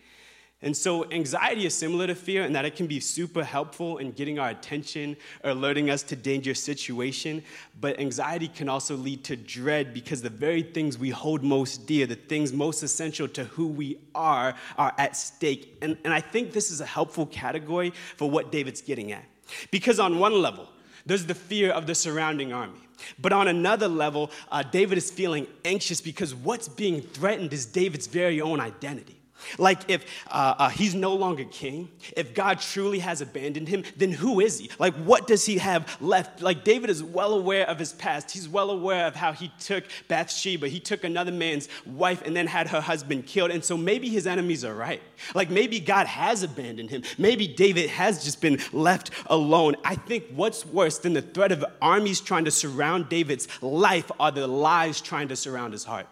And 0.63 0.77
so, 0.77 1.11
anxiety 1.11 1.65
is 1.65 1.75
similar 1.75 2.07
to 2.07 2.15
fear 2.15 2.45
in 2.45 2.53
that 2.53 2.67
it 2.67 2.77
can 2.77 2.87
be 2.87 3.01
super 3.01 3.43
helpful 3.43 3.97
in 3.97 4.13
getting 4.13 4.39
our 4.39 4.51
attention 4.51 5.17
or 5.43 5.53
alerting 5.53 5.89
us 5.89 6.03
to 6.05 6.17
dangerous 6.17 6.63
situation. 6.63 7.43
But 7.81 7.99
anxiety 7.99 8.49
can 8.49 8.69
also 8.69 8.95
lead 8.95 9.25
to 9.25 9.37
dread 9.37 9.95
because 9.95 10.21
the 10.21 10.29
very 10.29 10.63
things 10.63 10.99
we 10.99 11.09
hold 11.09 11.43
most 11.43 11.87
dear, 11.87 12.07
the 12.07 12.15
things 12.15 12.53
most 12.53 12.83
essential 12.83 13.27
to 13.29 13.45
who 13.45 13.69
we 13.69 14.01
are, 14.15 14.55
are 14.77 14.93
at 14.99 15.17
stake. 15.17 15.79
And, 15.81 15.97
and 16.05 16.13
I 16.13 16.21
think 16.21 16.53
this 16.53 16.71
is 16.71 16.83
a 16.83 16.87
helpful 16.87 17.25
category 17.25 17.95
for 18.19 18.29
what 18.29 18.53
David's 18.53 18.83
getting 18.83 19.13
at. 19.13 19.25
Because 19.71 19.99
on 19.99 20.19
one 20.19 20.43
level, 20.43 20.69
there's 21.07 21.25
the 21.25 21.35
fear 21.35 21.71
of 21.71 21.87
the 21.87 21.95
surrounding 21.95 22.53
army. 22.53 22.81
But 23.19 23.33
on 23.33 23.49
another 23.49 23.89
level, 23.89 24.31
uh, 24.53 24.63
David 24.63 24.99
is 24.99 25.11
feeling 25.11 25.47
anxious 25.65 26.03
because 26.03 26.35
what's 26.35 26.69
being 26.69 27.01
threatened 27.01 27.55
is 27.55 27.65
David's 27.65 28.07
very 28.07 28.43
own 28.43 28.61
identity. 28.61 29.20
Like, 29.59 29.91
if 29.91 30.05
uh, 30.29 30.55
uh, 30.59 30.69
he's 30.69 30.95
no 30.95 31.15
longer 31.15 31.45
king, 31.45 31.91
if 32.17 32.35
God 32.35 32.61
truly 32.61 32.99
has 33.01 33.21
abandoned 33.21 33.69
him, 33.69 33.85
then 33.97 34.13
who 34.13 34.41
is 34.41 34.59
he? 34.59 34.71
Like, 34.79 34.95
what 34.95 35.27
does 35.27 35.45
he 35.45 35.59
have 35.59 35.97
left? 36.01 36.43
Like, 36.43 36.65
David 36.65 36.91
is 36.91 37.03
well 37.03 37.35
aware 37.35 37.69
of 37.69 37.79
his 37.79 37.93
past. 37.93 38.31
He's 38.31 38.49
well 38.49 38.71
aware 38.71 39.07
of 39.07 39.15
how 39.15 39.33
he 39.33 39.53
took 39.61 39.85
Bathsheba. 40.09 40.69
He 40.69 40.81
took 40.81 41.05
another 41.05 41.33
man's 41.33 41.69
wife 41.87 42.23
and 42.23 42.37
then 42.37 42.47
had 42.47 42.69
her 42.69 42.81
husband 42.81 43.27
killed. 43.27 43.51
And 43.51 43.65
so 43.65 43.77
maybe 43.77 44.09
his 44.09 44.27
enemies 44.27 44.65
are 44.65 44.75
right. 44.75 45.03
Like, 45.35 45.51
maybe 45.51 45.81
God 45.81 46.07
has 46.07 46.43
abandoned 46.43 46.91
him. 46.91 47.03
Maybe 47.19 47.47
David 47.47 47.91
has 47.91 48.25
just 48.25 48.41
been 48.41 48.59
left 48.73 49.11
alone. 49.27 49.77
I 49.85 49.95
think 49.95 50.25
what's 50.35 50.65
worse 50.67 50.99
than 50.99 51.13
the 51.13 51.23
threat 51.23 51.53
of 51.53 51.65
armies 51.81 52.21
trying 52.21 52.45
to 52.45 52.51
surround 52.51 53.09
David's 53.09 53.49
life 53.63 54.11
are 54.19 54.31
the 54.31 54.47
lies 54.47 55.01
trying 55.01 55.29
to 55.29 55.37
surround 55.37 55.73
his 55.73 55.85
heart. 55.85 56.07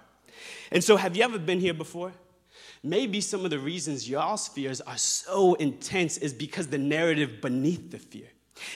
And 0.71 0.83
so, 0.85 0.97
have 0.97 1.17
you 1.17 1.25
ever 1.25 1.39
been 1.39 1.61
here 1.61 1.75
before? 1.75 2.13
Maybe 2.83 3.21
some 3.21 3.45
of 3.45 3.51
the 3.51 3.59
reasons 3.59 4.09
y'all's 4.09 4.49
fears 4.49 4.81
are 4.81 4.97
so 4.97 5.55
intense 5.55 6.17
is 6.19 6.33
because 6.33 6.69
the 6.69 6.79
narrative 6.79 7.41
beneath 7.41 7.91
the 7.91 7.99
fear. 7.99 8.29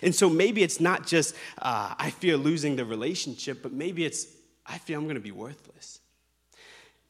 And 0.03 0.15
so 0.15 0.29
maybe 0.29 0.63
it's 0.63 0.81
not 0.81 1.07
just, 1.07 1.35
uh, 1.61 1.95
I 1.99 2.11
fear 2.11 2.37
losing 2.37 2.77
the 2.77 2.85
relationship, 2.85 3.63
but 3.63 3.73
maybe 3.73 4.05
it's, 4.05 4.27
I 4.67 4.79
fear 4.79 4.99
I'm 4.99 5.09
to 5.09 5.21
be 5.21 5.33
worthless. 5.33 6.01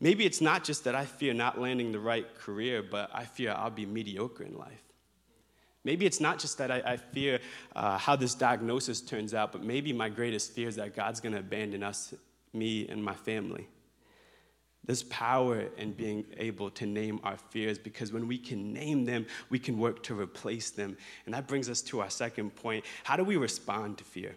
Maybe 0.00 0.24
it's 0.24 0.40
not 0.40 0.64
just 0.64 0.84
that 0.84 0.94
I 0.94 1.04
fear 1.04 1.32
not 1.32 1.60
landing 1.60 1.92
the 1.92 2.00
right 2.00 2.26
career, 2.34 2.82
but 2.82 3.10
I 3.14 3.24
fear 3.24 3.54
I'll 3.56 3.70
be 3.70 3.86
mediocre 3.86 4.42
in 4.42 4.56
life. 4.58 4.82
Maybe 5.84 6.06
it's 6.06 6.20
not 6.20 6.38
just 6.38 6.58
that 6.58 6.70
I, 6.70 6.82
I 6.84 6.96
fear 6.96 7.40
uh, 7.74 7.98
how 7.98 8.16
this 8.16 8.34
diagnosis 8.34 9.00
turns 9.00 9.34
out, 9.34 9.52
but 9.52 9.62
maybe 9.62 9.92
my 9.92 10.08
greatest 10.08 10.52
fear 10.52 10.68
is 10.68 10.76
that 10.76 10.94
God's 10.94 11.20
going 11.20 11.32
to 11.32 11.40
abandon 11.40 11.82
us, 11.82 12.14
me, 12.52 12.88
and 12.88 13.02
my 13.02 13.14
family. 13.14 13.68
There's 14.84 15.04
power 15.04 15.68
in 15.76 15.92
being 15.92 16.24
able 16.38 16.70
to 16.70 16.86
name 16.86 17.20
our 17.22 17.36
fears 17.36 17.78
because 17.78 18.12
when 18.12 18.26
we 18.26 18.36
can 18.36 18.72
name 18.72 19.04
them, 19.04 19.26
we 19.48 19.58
can 19.58 19.78
work 19.78 20.02
to 20.04 20.18
replace 20.18 20.70
them. 20.70 20.96
And 21.24 21.34
that 21.34 21.46
brings 21.46 21.68
us 21.68 21.82
to 21.82 22.00
our 22.00 22.10
second 22.10 22.56
point. 22.56 22.84
How 23.04 23.16
do 23.16 23.22
we 23.22 23.36
respond 23.36 23.98
to 23.98 24.04
fear? 24.04 24.34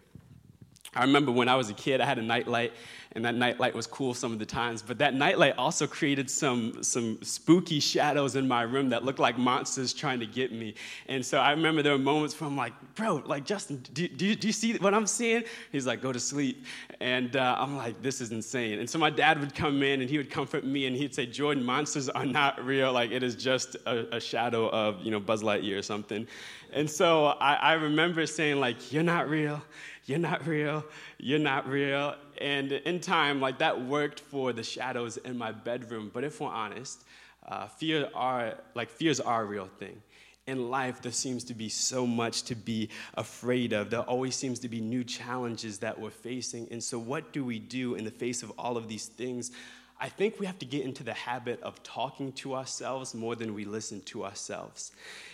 I 0.94 1.02
remember 1.02 1.32
when 1.32 1.48
I 1.48 1.56
was 1.56 1.68
a 1.70 1.74
kid, 1.74 2.00
I 2.00 2.06
had 2.06 2.18
a 2.18 2.22
nightlight, 2.22 2.72
and 3.12 3.24
that 3.24 3.34
nightlight 3.34 3.74
was 3.74 3.86
cool 3.86 4.14
some 4.14 4.32
of 4.32 4.38
the 4.38 4.46
times. 4.46 4.82
But 4.82 4.98
that 4.98 5.14
nightlight 5.14 5.56
also 5.56 5.86
created 5.86 6.30
some, 6.30 6.82
some 6.82 7.18
spooky 7.22 7.80
shadows 7.80 8.36
in 8.36 8.46
my 8.46 8.62
room 8.62 8.90
that 8.90 9.04
looked 9.04 9.18
like 9.18 9.38
monsters 9.38 9.94
trying 9.94 10.20
to 10.20 10.26
get 10.26 10.52
me. 10.52 10.74
And 11.08 11.24
so 11.24 11.38
I 11.38 11.50
remember 11.50 11.82
there 11.82 11.92
were 11.92 11.98
moments 11.98 12.38
where 12.38 12.48
I'm 12.48 12.56
like, 12.56 12.72
bro, 12.94 13.22
like, 13.26 13.44
Justin, 13.44 13.82
do, 13.94 14.06
do, 14.06 14.34
do 14.34 14.46
you 14.46 14.52
see 14.52 14.76
what 14.76 14.92
I'm 14.92 15.06
seeing? 15.06 15.44
He's 15.72 15.86
like, 15.86 16.02
go 16.02 16.12
to 16.12 16.20
sleep. 16.20 16.64
And 17.00 17.36
uh, 17.36 17.56
I'm 17.58 17.76
like, 17.76 18.02
this 18.02 18.20
is 18.20 18.32
insane. 18.32 18.78
And 18.80 18.88
so 18.88 18.98
my 18.98 19.10
dad 19.10 19.40
would 19.40 19.54
come 19.54 19.82
in 19.82 20.02
and 20.02 20.10
he 20.10 20.18
would 20.18 20.30
comfort 20.30 20.64
me 20.64 20.86
and 20.86 20.96
he'd 20.96 21.14
say, 21.14 21.26
Jordan, 21.26 21.64
monsters 21.64 22.08
are 22.08 22.26
not 22.26 22.62
real. 22.64 22.92
Like, 22.92 23.12
it 23.12 23.22
is 23.22 23.34
just 23.34 23.76
a, 23.86 24.16
a 24.16 24.20
shadow 24.20 24.68
of, 24.70 25.00
you 25.02 25.10
know, 25.10 25.20
Buzz 25.20 25.42
Lightyear 25.42 25.78
or 25.78 25.82
something. 25.82 26.26
And 26.72 26.90
so 26.90 27.26
I, 27.26 27.54
I 27.54 27.72
remember 27.74 28.26
saying, 28.26 28.60
like, 28.60 28.92
you're 28.92 29.02
not 29.02 29.30
real 29.30 29.62
you're 30.06 30.18
not 30.18 30.46
real, 30.46 30.84
you're 31.18 31.38
not 31.38 31.68
real. 31.68 32.14
And 32.40 32.72
in 32.72 33.00
time, 33.00 33.40
like 33.40 33.58
that 33.58 33.84
worked 33.84 34.20
for 34.20 34.52
the 34.52 34.62
shadows 34.62 35.16
in 35.16 35.36
my 35.36 35.52
bedroom. 35.52 36.10
But 36.14 36.24
if 36.24 36.40
we're 36.40 36.48
honest, 36.48 37.04
uh, 37.46 37.66
fear 37.66 38.08
are 38.14 38.54
like 38.74 38.90
fears 38.90 39.20
are 39.20 39.42
a 39.42 39.44
real 39.44 39.68
thing. 39.78 40.00
in 40.46 40.70
life, 40.70 41.02
there 41.02 41.10
seems 41.10 41.42
to 41.42 41.54
be 41.54 41.68
so 41.68 42.06
much 42.06 42.44
to 42.44 42.54
be 42.54 42.88
afraid 43.14 43.72
of. 43.72 43.90
There 43.90 44.00
always 44.00 44.36
seems 44.36 44.60
to 44.60 44.68
be 44.68 44.80
new 44.80 45.02
challenges 45.02 45.78
that 45.78 45.98
we're 45.98 46.10
facing. 46.10 46.68
And 46.70 46.82
so, 46.82 47.00
what 47.00 47.32
do 47.32 47.44
we 47.44 47.58
do 47.58 47.96
in 47.96 48.04
the 48.04 48.12
face 48.12 48.44
of 48.44 48.52
all 48.56 48.76
of 48.76 48.86
these 48.86 49.06
things? 49.06 49.50
I 49.98 50.10
think 50.10 50.38
we 50.38 50.44
have 50.44 50.58
to 50.58 50.66
get 50.66 50.84
into 50.84 51.02
the 51.02 51.14
habit 51.14 51.62
of 51.62 51.82
talking 51.82 52.32
to 52.34 52.54
ourselves 52.54 53.14
more 53.14 53.34
than 53.34 53.54
we 53.54 53.64
listen 53.64 54.02
to 54.02 54.24
ourselves. 54.24 54.92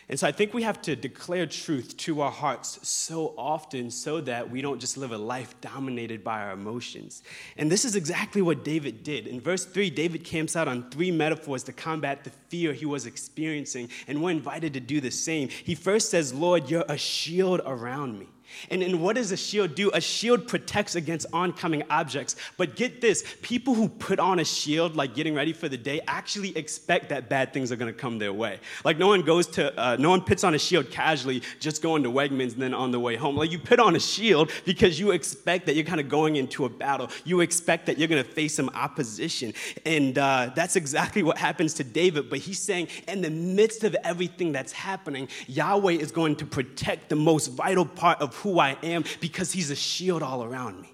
And 0.08 0.20
so 0.20 0.26
I 0.28 0.32
think 0.32 0.54
we 0.54 0.62
have 0.62 0.80
to 0.82 0.94
declare 0.94 1.46
truth 1.46 1.96
to 1.98 2.20
our 2.20 2.30
hearts 2.30 2.78
so 2.86 3.34
often 3.36 3.90
so 3.90 4.20
that 4.20 4.50
we 4.50 4.62
don't 4.62 4.80
just 4.80 4.96
live 4.96 5.10
a 5.10 5.18
life 5.18 5.60
dominated 5.60 6.22
by 6.22 6.42
our 6.42 6.52
emotions. 6.52 7.24
And 7.56 7.72
this 7.72 7.84
is 7.84 7.96
exactly 7.96 8.40
what 8.40 8.62
David 8.62 9.02
did. 9.02 9.26
In 9.26 9.40
verse 9.40 9.64
3, 9.64 9.90
David 9.90 10.22
camps 10.22 10.54
out 10.54 10.68
on 10.68 10.90
three 10.90 11.10
metaphors 11.10 11.64
to 11.64 11.72
combat 11.72 12.22
the 12.22 12.30
fear 12.48 12.72
he 12.72 12.86
was 12.86 13.06
experiencing, 13.06 13.88
and 14.06 14.22
we're 14.22 14.30
invited 14.30 14.74
to 14.74 14.80
do 14.80 15.00
the 15.00 15.10
same. 15.10 15.48
He 15.48 15.74
first 15.74 16.10
says, 16.10 16.32
Lord, 16.32 16.70
you're 16.70 16.84
a 16.88 16.98
shield 16.98 17.62
around 17.64 18.18
me. 18.18 18.28
And, 18.70 18.82
and 18.82 19.00
what 19.00 19.16
does 19.16 19.32
a 19.32 19.36
shield 19.36 19.74
do? 19.74 19.90
A 19.94 20.00
shield 20.00 20.48
protects 20.48 20.94
against 20.94 21.26
oncoming 21.32 21.82
objects. 21.90 22.36
But 22.56 22.76
get 22.76 23.00
this 23.00 23.24
people 23.42 23.74
who 23.74 23.88
put 23.88 24.18
on 24.18 24.38
a 24.38 24.44
shield, 24.44 24.96
like 24.96 25.14
getting 25.14 25.34
ready 25.34 25.52
for 25.52 25.68
the 25.68 25.76
day, 25.76 26.00
actually 26.06 26.56
expect 26.56 27.08
that 27.10 27.28
bad 27.28 27.52
things 27.52 27.72
are 27.72 27.76
going 27.76 27.92
to 27.92 27.98
come 27.98 28.18
their 28.18 28.32
way. 28.32 28.60
Like 28.84 28.98
no 28.98 29.08
one 29.08 29.22
goes 29.22 29.46
to, 29.48 29.78
uh, 29.80 29.96
no 29.98 30.10
one 30.10 30.22
puts 30.22 30.44
on 30.44 30.54
a 30.54 30.58
shield 30.58 30.90
casually, 30.90 31.42
just 31.60 31.82
going 31.82 32.02
to 32.02 32.10
Wegmans 32.10 32.54
and 32.54 32.62
then 32.62 32.74
on 32.74 32.90
the 32.90 33.00
way 33.00 33.16
home. 33.16 33.36
Like 33.36 33.50
you 33.50 33.58
put 33.58 33.80
on 33.80 33.96
a 33.96 34.00
shield 34.00 34.50
because 34.64 34.98
you 34.98 35.10
expect 35.12 35.66
that 35.66 35.74
you're 35.74 35.84
kind 35.84 36.00
of 36.00 36.08
going 36.08 36.36
into 36.36 36.64
a 36.64 36.68
battle. 36.68 37.08
You 37.24 37.40
expect 37.40 37.86
that 37.86 37.98
you're 37.98 38.08
going 38.08 38.22
to 38.22 38.30
face 38.30 38.54
some 38.54 38.70
opposition. 38.70 39.54
And 39.84 40.18
uh, 40.18 40.50
that's 40.54 40.76
exactly 40.76 41.22
what 41.22 41.38
happens 41.38 41.74
to 41.74 41.84
David. 41.84 42.30
But 42.30 42.40
he's 42.40 42.58
saying, 42.58 42.88
in 43.08 43.22
the 43.22 43.30
midst 43.30 43.84
of 43.84 43.94
everything 44.04 44.52
that's 44.52 44.72
happening, 44.72 45.28
Yahweh 45.46 45.92
is 45.92 46.10
going 46.10 46.36
to 46.36 46.46
protect 46.46 47.08
the 47.08 47.16
most 47.16 47.48
vital 47.48 47.84
part 47.84 48.20
of 48.20 48.34
who 48.42 48.58
I 48.58 48.76
am 48.82 49.04
because 49.20 49.52
he's 49.52 49.70
a 49.70 49.76
shield 49.76 50.22
all 50.22 50.44
around 50.44 50.80
me. 50.80 50.92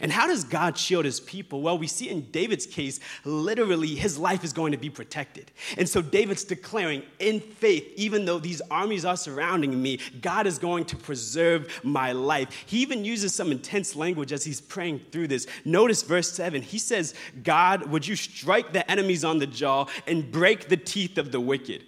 And 0.00 0.12
how 0.12 0.26
does 0.26 0.44
God 0.44 0.78
shield 0.78 1.04
his 1.04 1.20
people? 1.20 1.60
Well, 1.60 1.78
we 1.78 1.86
see 1.86 2.08
in 2.08 2.30
David's 2.30 2.66
case, 2.66 3.00
literally, 3.24 3.94
his 3.94 4.18
life 4.18 4.44
is 4.44 4.52
going 4.52 4.72
to 4.72 4.78
be 4.78 4.90
protected. 4.90 5.50
And 5.76 5.88
so 5.88 6.00
David's 6.00 6.44
declaring 6.44 7.02
in 7.18 7.40
faith, 7.40 7.86
even 7.96 8.24
though 8.24 8.38
these 8.38 8.62
armies 8.70 9.04
are 9.04 9.16
surrounding 9.16 9.80
me, 9.80 9.98
God 10.20 10.46
is 10.46 10.58
going 10.58 10.84
to 10.86 10.96
preserve 10.96 11.80
my 11.82 12.12
life. 12.12 12.48
He 12.66 12.80
even 12.80 13.04
uses 13.04 13.34
some 13.34 13.50
intense 13.50 13.96
language 13.96 14.32
as 14.32 14.44
he's 14.44 14.60
praying 14.60 15.00
through 15.10 15.28
this. 15.28 15.46
Notice 15.64 16.02
verse 16.02 16.30
7. 16.32 16.62
He 16.62 16.78
says, 16.78 17.14
God, 17.42 17.86
would 17.90 18.06
you 18.06 18.16
strike 18.16 18.72
the 18.72 18.88
enemies 18.90 19.24
on 19.24 19.38
the 19.38 19.46
jaw 19.46 19.86
and 20.06 20.30
break 20.30 20.68
the 20.68 20.76
teeth 20.76 21.18
of 21.18 21.32
the 21.32 21.40
wicked? 21.40 21.84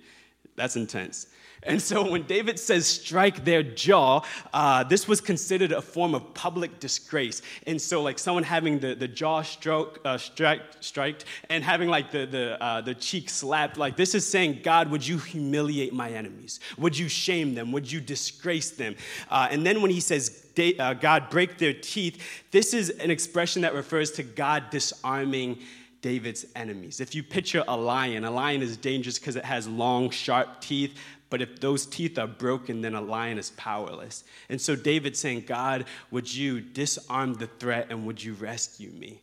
That's 0.61 0.76
intense. 0.76 1.26
And 1.62 1.81
so 1.81 2.11
when 2.11 2.25
David 2.25 2.59
says 2.59 2.87
strike 2.87 3.47
their 3.47 3.62
jaw, 3.62 4.23
uh, 4.52 4.85
this 4.85 5.09
was 5.09 5.23
considered 5.23 5.73
a 5.73 5.81
form 5.81 6.14
of 6.14 6.35
public 6.35 6.81
disgrace. 6.81 7.40
And 7.67 7.81
so, 7.81 8.02
like 8.02 8.19
someone 8.19 8.45
having 8.45 8.79
the, 8.79 8.95
the 8.95 9.09
jaw 9.09 9.40
stroke, 9.40 10.00
uh, 10.05 10.19
striked 10.19 11.25
and 11.49 11.64
having 11.64 11.88
like 11.88 12.11
the, 12.11 12.26
the, 12.26 12.62
uh, 12.62 12.83
the 12.83 12.95
cheek 12.95 13.31
slapped, 13.31 13.79
like 13.79 13.97
this 13.97 14.14
is 14.14 14.26
saying, 14.26 14.61
God, 14.62 14.90
would 14.90 15.07
you 15.07 15.17
humiliate 15.17 15.95
my 15.95 16.11
enemies? 16.11 16.61
Would 16.76 16.97
you 16.99 17.09
shame 17.09 17.55
them? 17.55 17.73
Would 17.73 17.90
you 17.90 18.02
disgrace 18.02 18.71
them? 18.71 18.97
Uh, 19.31 19.49
and 19.50 19.64
then 19.64 19.81
when 19.81 19.90
he 19.90 20.00
says, 20.00 20.47
uh, 20.79 20.93
God, 20.93 21.31
break 21.31 21.57
their 21.57 21.73
teeth, 21.73 22.23
this 22.50 22.75
is 22.75 22.90
an 22.90 23.11
expression 23.11 23.62
that 23.62 23.75
refers 23.75 24.11
to 24.12 24.23
God 24.23 24.69
disarming 24.71 25.59
David's 26.02 26.47
enemies. 26.57 27.00
If 27.00 27.14
you 27.14 27.23
picture 27.23 27.62
a 27.69 27.76
lion, 27.76 28.25
a 28.25 28.30
lion 28.30 28.62
is 28.62 28.76
dangerous 28.76 29.19
because 29.19 29.37
it 29.37 29.45
has 29.45 29.69
long, 29.69 30.11
sharp 30.11 30.61
teeth, 30.61 30.99
but 31.28 31.40
if 31.40 31.61
those 31.61 31.87
teeth 31.87 32.19
are 32.19 32.26
broken, 32.26 32.80
then 32.80 32.95
a 32.95 33.00
lion 33.00 33.38
is 33.38 33.50
powerless. 33.50 34.25
And 34.49 34.61
so 34.61 34.75
David's 34.75 35.19
saying, 35.19 35.45
God, 35.47 35.85
would 36.11 36.33
you 36.33 36.61
disarm 36.61 37.35
the 37.35 37.47
threat 37.47 37.87
and 37.90 38.07
would 38.07 38.23
you 38.23 38.35
rescue 38.35 38.90
me? 38.90 39.23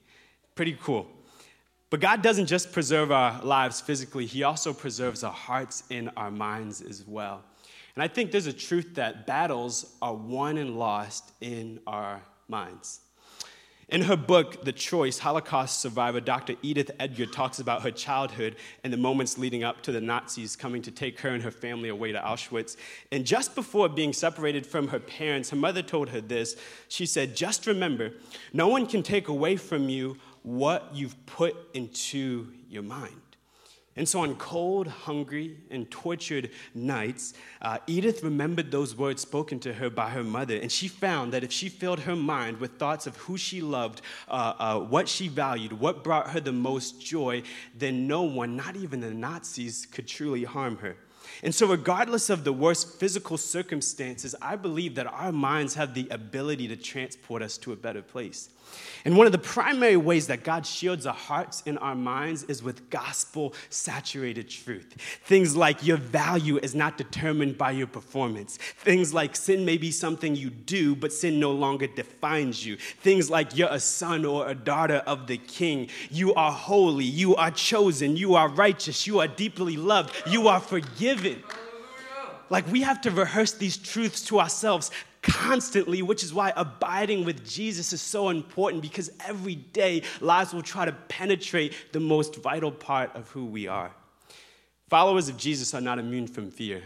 Pretty 0.55 0.77
cool. 0.81 1.07
But 1.89 1.99
God 1.99 2.21
doesn't 2.21 2.47
just 2.47 2.71
preserve 2.71 3.11
our 3.11 3.41
lives 3.43 3.81
physically, 3.81 4.25
He 4.25 4.43
also 4.43 4.73
preserves 4.73 5.23
our 5.23 5.33
hearts 5.33 5.83
and 5.89 6.09
our 6.17 6.31
minds 6.31 6.81
as 6.81 7.05
well. 7.05 7.43
And 7.95 8.03
I 8.03 8.07
think 8.07 8.31
there's 8.31 8.47
a 8.47 8.53
truth 8.53 8.95
that 8.95 9.25
battles 9.25 9.95
are 10.01 10.13
won 10.13 10.57
and 10.57 10.77
lost 10.77 11.31
in 11.41 11.79
our 11.87 12.21
minds. 12.47 12.99
In 13.89 14.01
her 14.01 14.17
book, 14.17 14.65
The 14.65 14.73
Choice, 14.73 15.19
Holocaust 15.19 15.79
survivor 15.79 16.19
Dr. 16.19 16.55
Edith 16.61 16.91
Eger 17.01 17.25
talks 17.25 17.59
about 17.59 17.83
her 17.83 17.91
childhood 17.91 18.57
and 18.83 18.91
the 18.91 18.97
moments 18.97 19.37
leading 19.37 19.63
up 19.63 19.81
to 19.83 19.93
the 19.93 20.01
Nazis 20.01 20.57
coming 20.57 20.81
to 20.81 20.91
take 20.91 21.21
her 21.21 21.29
and 21.29 21.41
her 21.41 21.51
family 21.51 21.87
away 21.87 22.11
to 22.11 22.19
Auschwitz. 22.19 22.75
And 23.13 23.25
just 23.25 23.55
before 23.55 23.87
being 23.87 24.11
separated 24.11 24.67
from 24.67 24.89
her 24.89 24.99
parents, 24.99 25.51
her 25.51 25.55
mother 25.55 25.81
told 25.81 26.09
her 26.09 26.19
this. 26.19 26.57
She 26.89 27.05
said, 27.05 27.33
Just 27.33 27.65
remember, 27.65 28.11
no 28.51 28.67
one 28.67 28.87
can 28.87 29.03
take 29.03 29.29
away 29.29 29.55
from 29.55 29.87
you 29.87 30.17
what 30.43 30.89
you've 30.93 31.25
put 31.25 31.55
into 31.73 32.49
your 32.69 32.83
mind. 32.83 33.26
And 33.97 34.07
so, 34.07 34.19
on 34.19 34.35
cold, 34.35 34.87
hungry, 34.87 35.57
and 35.71 35.89
tortured 35.89 36.51
nights, 36.75 37.33
uh, 37.63 37.79
Edith 37.87 38.23
remembered 38.23 38.69
those 38.69 38.95
words 38.95 39.23
spoken 39.23 39.59
to 39.61 39.73
her 39.73 39.89
by 39.89 40.09
her 40.11 40.23
mother. 40.23 40.55
And 40.55 40.71
she 40.71 40.87
found 40.87 41.33
that 41.33 41.43
if 41.43 41.51
she 41.51 41.67
filled 41.67 42.01
her 42.01 42.15
mind 42.15 42.59
with 42.59 42.77
thoughts 42.77 43.07
of 43.07 43.17
who 43.17 43.37
she 43.37 43.59
loved, 43.59 44.03
uh, 44.29 44.53
uh, 44.59 44.79
what 44.79 45.09
she 45.09 45.27
valued, 45.27 45.73
what 45.73 46.03
brought 46.03 46.29
her 46.29 46.39
the 46.39 46.51
most 46.51 47.01
joy, 47.01 47.41
then 47.75 48.07
no 48.07 48.21
one, 48.21 48.55
not 48.55 48.75
even 48.75 49.01
the 49.01 49.11
Nazis, 49.11 49.87
could 49.87 50.07
truly 50.07 50.43
harm 50.43 50.77
her. 50.77 50.95
And 51.41 51.53
so, 51.53 51.67
regardless 51.67 52.29
of 52.29 52.43
the 52.43 52.53
worst 52.53 52.99
physical 52.99 53.37
circumstances, 53.37 54.35
I 54.41 54.55
believe 54.55 54.93
that 54.95 55.07
our 55.07 55.31
minds 55.31 55.73
have 55.73 55.95
the 55.95 56.07
ability 56.09 56.67
to 56.67 56.75
transport 56.75 57.41
us 57.41 57.57
to 57.59 57.73
a 57.73 57.75
better 57.75 58.03
place. 58.03 58.49
And 59.05 59.15
one 59.15 59.25
of 59.25 59.31
the 59.31 59.37
primary 59.37 59.95
ways 59.95 60.27
that 60.27 60.43
God 60.43 60.65
shields 60.65 61.05
our 61.05 61.13
hearts 61.13 61.63
and 61.65 61.79
our 61.79 61.95
minds 61.95 62.43
is 62.43 62.61
with 62.61 62.89
gospel 62.89 63.53
saturated 63.69 64.49
truth. 64.49 64.95
Things 65.23 65.55
like 65.55 65.85
your 65.85 65.95
value 65.95 66.57
is 66.57 66.75
not 66.75 66.97
determined 66.97 67.57
by 67.57 67.71
your 67.71 67.87
performance. 67.87 68.57
Things 68.57 69.13
like 69.13 69.35
sin 69.37 69.63
may 69.63 69.77
be 69.77 69.91
something 69.91 70.35
you 70.35 70.49
do, 70.49 70.93
but 70.93 71.13
sin 71.13 71.39
no 71.39 71.51
longer 71.51 71.87
defines 71.87 72.65
you. 72.65 72.75
Things 72.75 73.29
like 73.29 73.55
you're 73.55 73.71
a 73.71 73.79
son 73.79 74.25
or 74.25 74.49
a 74.49 74.55
daughter 74.55 75.01
of 75.07 75.27
the 75.27 75.37
king. 75.37 75.87
You 76.09 76.33
are 76.33 76.51
holy. 76.51 77.05
You 77.05 77.35
are 77.37 77.51
chosen. 77.51 78.17
You 78.17 78.35
are 78.35 78.49
righteous. 78.49 79.07
You 79.07 79.19
are 79.19 79.27
deeply 79.27 79.77
loved. 79.77 80.13
You 80.27 80.49
are 80.49 80.59
forgiven. 80.59 81.43
Like 82.49 82.69
we 82.71 82.81
have 82.81 83.01
to 83.01 83.11
rehearse 83.11 83.53
these 83.53 83.77
truths 83.77 84.23
to 84.25 84.39
ourselves 84.39 84.91
constantly, 85.27 86.01
which 86.01 86.23
is 86.23 86.33
why 86.33 86.53
abiding 86.55 87.25
with 87.25 87.47
Jesus 87.47 87.93
is 87.93 88.01
so 88.01 88.29
important 88.29 88.81
because 88.81 89.11
every 89.25 89.55
day 89.55 90.03
lives 90.21 90.53
will 90.53 90.61
try 90.61 90.85
to 90.85 90.91
penetrate 90.91 91.73
the 91.91 91.99
most 91.99 92.37
vital 92.37 92.71
part 92.71 93.15
of 93.15 93.29
who 93.29 93.45
we 93.45 93.67
are. 93.67 93.91
Followers 94.89 95.27
of 95.29 95.37
Jesus 95.37 95.73
are 95.73 95.81
not 95.81 95.99
immune 95.99 96.27
from 96.27 96.49
fear. 96.49 96.81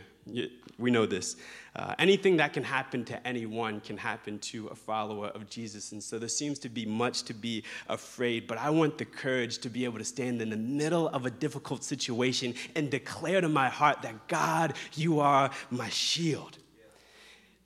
We 0.77 0.89
know 0.89 1.05
this. 1.05 1.35
Uh, 1.75 1.93
anything 1.99 2.37
that 2.37 2.53
can 2.53 2.63
happen 2.63 3.05
to 3.05 3.27
anyone 3.27 3.79
can 3.79 3.95
happen 3.95 4.39
to 4.39 4.67
a 4.67 4.75
follower 4.75 5.27
of 5.27 5.49
Jesus. 5.49 5.91
And 5.91 6.01
so 6.01 6.19
there 6.19 6.27
seems 6.27 6.59
to 6.59 6.69
be 6.69 6.85
much 6.85 7.23
to 7.23 7.33
be 7.33 7.63
afraid, 7.87 8.47
but 8.47 8.57
I 8.57 8.69
want 8.71 8.97
the 8.97 9.05
courage 9.05 9.59
to 9.59 9.69
be 9.69 9.85
able 9.85 9.99
to 9.99 10.03
stand 10.03 10.41
in 10.41 10.49
the 10.49 10.57
middle 10.57 11.07
of 11.09 11.25
a 11.25 11.31
difficult 11.31 11.83
situation 11.83 12.55
and 12.75 12.89
declare 12.89 13.39
to 13.41 13.49
my 13.49 13.69
heart 13.69 14.01
that 14.01 14.27
God, 14.27 14.73
you 14.95 15.19
are 15.19 15.51
my 15.69 15.89
shield. 15.89 16.57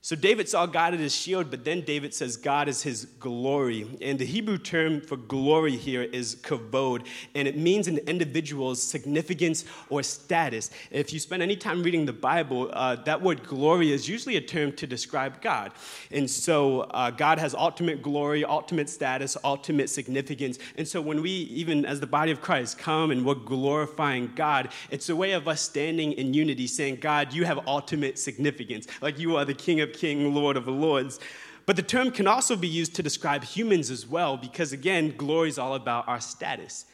So 0.06 0.16
David 0.16 0.48
saw 0.48 0.68
God 0.68 0.94
as 0.94 1.00
his 1.00 1.16
shield, 1.16 1.50
but 1.50 1.66
then 1.66 1.82
David 1.82 2.14
says 2.14 2.38
God 2.38 2.70
is 2.70 2.84
his 2.84 3.06
glory. 3.20 3.88
And 4.02 4.20
the 4.20 4.26
Hebrew 4.26 4.60
term 4.60 5.02
for 5.02 5.18
glory 5.18 5.76
here 5.76 6.04
is 6.04 6.36
kavod, 6.36 7.08
and 7.34 7.48
it 7.48 7.58
means 7.58 7.88
an 7.88 7.98
individual's 7.98 8.80
significance 8.84 9.66
or 9.90 10.04
status. 10.04 10.70
If 10.92 11.12
you 11.12 11.20
spend 11.20 11.42
any 11.42 11.56
time 11.56 11.82
reading 11.82 12.06
the 12.06 12.14
Bible, 12.14 12.70
uh, 12.72 12.98
that 12.98 13.20
word 13.20 13.48
glory 13.48 13.92
is 13.92 14.08
usually 14.08 14.36
a 14.36 14.42
term 14.42 14.74
to 14.74 14.86
describe 14.86 15.42
God. 15.42 15.72
And 16.12 16.30
so 16.30 16.82
uh, 16.82 17.10
God 17.10 17.40
has 17.40 17.56
ultimate 17.56 18.04
glory, 18.04 18.46
ultimate 18.46 18.92
status, 18.92 19.36
ultimate 19.44 19.90
significance. 19.90 20.60
And 20.78 20.88
so 20.88 21.02
when 21.02 21.24
we, 21.24 21.32
even 21.32 21.84
as 21.84 22.00
the 22.00 22.06
body 22.06 22.32
of 22.32 22.42
Christ, 22.42 22.78
come 22.78 23.10
and 23.10 23.26
we're 23.26 23.34
glorifying 23.34 24.34
God, 24.36 24.70
it's 24.92 25.10
a 25.10 25.16
way 25.16 25.32
of 25.32 25.48
us 25.48 25.62
standing 25.62 26.12
in 26.14 26.36
unity, 26.36 26.68
saying, 26.68 26.98
God, 26.98 27.34
you 27.34 27.44
have 27.46 27.68
ultimate 27.68 28.20
significance. 28.20 28.86
Like 29.02 29.18
you 29.18 29.36
are 29.38 29.46
the 29.46 29.56
King 29.56 29.82
of 29.82 29.95
King, 29.96 30.34
Lord 30.34 30.58
of 30.58 30.68
Lords. 30.68 31.20
But 31.66 31.76
the 31.76 31.82
term 31.82 32.12
can 32.12 32.28
also 32.28 32.56
be 32.56 32.68
used 32.68 32.96
to 32.96 33.04
describe 33.04 33.44
humans 33.44 33.90
as 33.90 34.06
well, 34.06 34.38
because 34.38 34.72
again, 34.72 35.16
glory 35.18 35.50
is 35.50 35.58
all 35.58 35.74
about 35.74 36.08
our 36.08 36.22
status. 36.22 36.86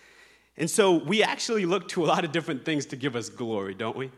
And 0.58 0.70
so 0.70 1.04
we 1.04 1.24
actually 1.24 1.66
look 1.66 1.88
to 1.90 2.04
a 2.04 2.08
lot 2.08 2.24
of 2.24 2.32
different 2.32 2.64
things 2.64 2.86
to 2.88 2.96
give 2.96 3.16
us 3.16 3.30
glory, 3.30 3.74
don't 3.74 3.98
we? 3.98 4.12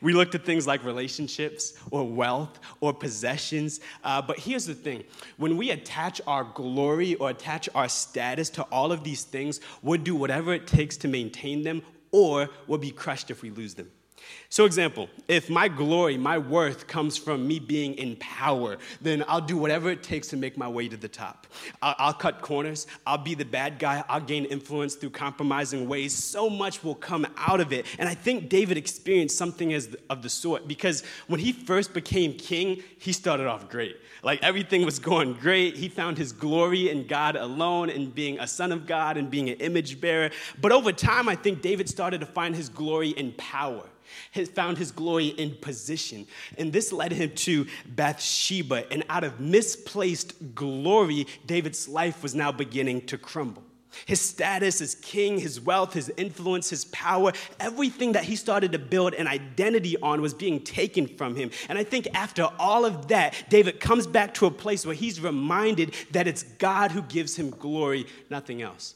We 0.00 0.12
look 0.12 0.30
to 0.32 0.38
things 0.38 0.66
like 0.66 0.84
relationships 0.84 1.74
or 1.90 2.04
wealth 2.04 2.58
or 2.80 2.92
possessions. 2.92 3.80
Uh, 4.02 4.22
but 4.22 4.38
here's 4.38 4.66
the 4.66 4.74
thing 4.74 5.04
when 5.36 5.56
we 5.56 5.70
attach 5.70 6.20
our 6.26 6.44
glory 6.44 7.14
or 7.16 7.30
attach 7.30 7.68
our 7.74 7.88
status 7.88 8.50
to 8.50 8.62
all 8.64 8.92
of 8.92 9.04
these 9.04 9.24
things, 9.24 9.60
we'll 9.82 10.00
do 10.00 10.16
whatever 10.16 10.52
it 10.52 10.66
takes 10.66 10.96
to 10.98 11.08
maintain 11.08 11.62
them 11.62 11.82
or 12.12 12.48
we'll 12.66 12.78
be 12.78 12.90
crushed 12.90 13.30
if 13.30 13.42
we 13.42 13.50
lose 13.50 13.74
them. 13.74 13.90
So, 14.52 14.64
example, 14.64 15.08
if 15.28 15.48
my 15.48 15.68
glory, 15.68 16.16
my 16.16 16.36
worth 16.36 16.88
comes 16.88 17.16
from 17.16 17.46
me 17.46 17.60
being 17.60 17.94
in 17.94 18.16
power, 18.16 18.78
then 19.00 19.24
I'll 19.28 19.40
do 19.40 19.56
whatever 19.56 19.90
it 19.90 20.02
takes 20.02 20.26
to 20.28 20.36
make 20.36 20.58
my 20.58 20.66
way 20.66 20.88
to 20.88 20.96
the 20.96 21.06
top. 21.06 21.46
I'll, 21.80 21.94
I'll, 21.98 22.12
cut 22.12 22.40
corners, 22.42 22.88
I'll 23.06 23.16
be 23.16 23.36
the 23.36 23.44
bad 23.44 23.78
guy, 23.78 24.02
I'll 24.08 24.20
gain 24.20 24.46
influence 24.46 24.96
through 24.96 25.10
compromising 25.10 25.88
ways. 25.88 26.14
So 26.14 26.50
much 26.50 26.82
will 26.82 26.96
come 26.96 27.28
out 27.36 27.60
of 27.60 27.72
it. 27.72 27.86
And 28.00 28.08
I 28.08 28.14
think 28.14 28.48
David 28.48 28.76
experienced 28.76 29.38
something 29.38 29.72
as, 29.72 29.96
of 30.10 30.22
the 30.22 30.28
sort 30.28 30.66
because 30.66 31.04
when 31.28 31.38
he 31.38 31.52
first 31.52 31.94
became 31.94 32.32
king, 32.32 32.82
he 32.98 33.12
started 33.12 33.46
off 33.46 33.68
great. 33.68 33.98
Like 34.24 34.42
everything 34.42 34.84
was 34.84 34.98
going 34.98 35.34
great. 35.34 35.76
He 35.76 35.88
found 35.88 36.18
his 36.18 36.32
glory 36.32 36.90
in 36.90 37.06
God 37.06 37.36
alone 37.36 37.88
and 37.88 38.12
being 38.12 38.40
a 38.40 38.48
son 38.48 38.72
of 38.72 38.84
God 38.84 39.16
and 39.16 39.30
being 39.30 39.48
an 39.48 39.58
image 39.58 40.00
bearer. 40.00 40.30
But 40.60 40.72
over 40.72 40.90
time, 40.90 41.28
I 41.28 41.36
think 41.36 41.62
David 41.62 41.88
started 41.88 42.18
to 42.18 42.26
find 42.26 42.56
his 42.56 42.68
glory 42.68 43.10
in 43.10 43.30
power 43.34 43.84
has 44.32 44.48
found 44.48 44.78
his 44.78 44.90
glory 44.90 45.28
in 45.28 45.56
position. 45.56 46.26
And 46.58 46.72
this 46.72 46.92
led 46.92 47.12
him 47.12 47.32
to 47.36 47.66
Bathsheba. 47.86 48.90
And 48.92 49.04
out 49.08 49.24
of 49.24 49.40
misplaced 49.40 50.54
glory, 50.54 51.26
David's 51.46 51.88
life 51.88 52.22
was 52.22 52.34
now 52.34 52.52
beginning 52.52 53.06
to 53.06 53.18
crumble. 53.18 53.64
His 54.06 54.20
status 54.20 54.80
as 54.80 54.94
king, 54.96 55.38
his 55.38 55.60
wealth, 55.60 55.94
his 55.94 56.12
influence, 56.16 56.70
his 56.70 56.84
power, 56.86 57.32
everything 57.58 58.12
that 58.12 58.24
he 58.24 58.36
started 58.36 58.72
to 58.72 58.78
build 58.78 59.14
an 59.14 59.26
identity 59.26 59.96
on 60.00 60.22
was 60.22 60.34
being 60.34 60.62
taken 60.62 61.06
from 61.06 61.34
him. 61.34 61.50
And 61.68 61.78
I 61.78 61.84
think 61.84 62.06
after 62.14 62.48
all 62.58 62.84
of 62.84 63.08
that, 63.08 63.34
David 63.48 63.80
comes 63.80 64.06
back 64.06 64.34
to 64.34 64.46
a 64.46 64.50
place 64.50 64.86
where 64.86 64.94
he's 64.94 65.20
reminded 65.20 65.94
that 66.12 66.28
it's 66.28 66.42
God 66.44 66.92
who 66.92 67.02
gives 67.02 67.36
him 67.36 67.50
glory, 67.50 68.06
nothing 68.28 68.62
else. 68.62 68.94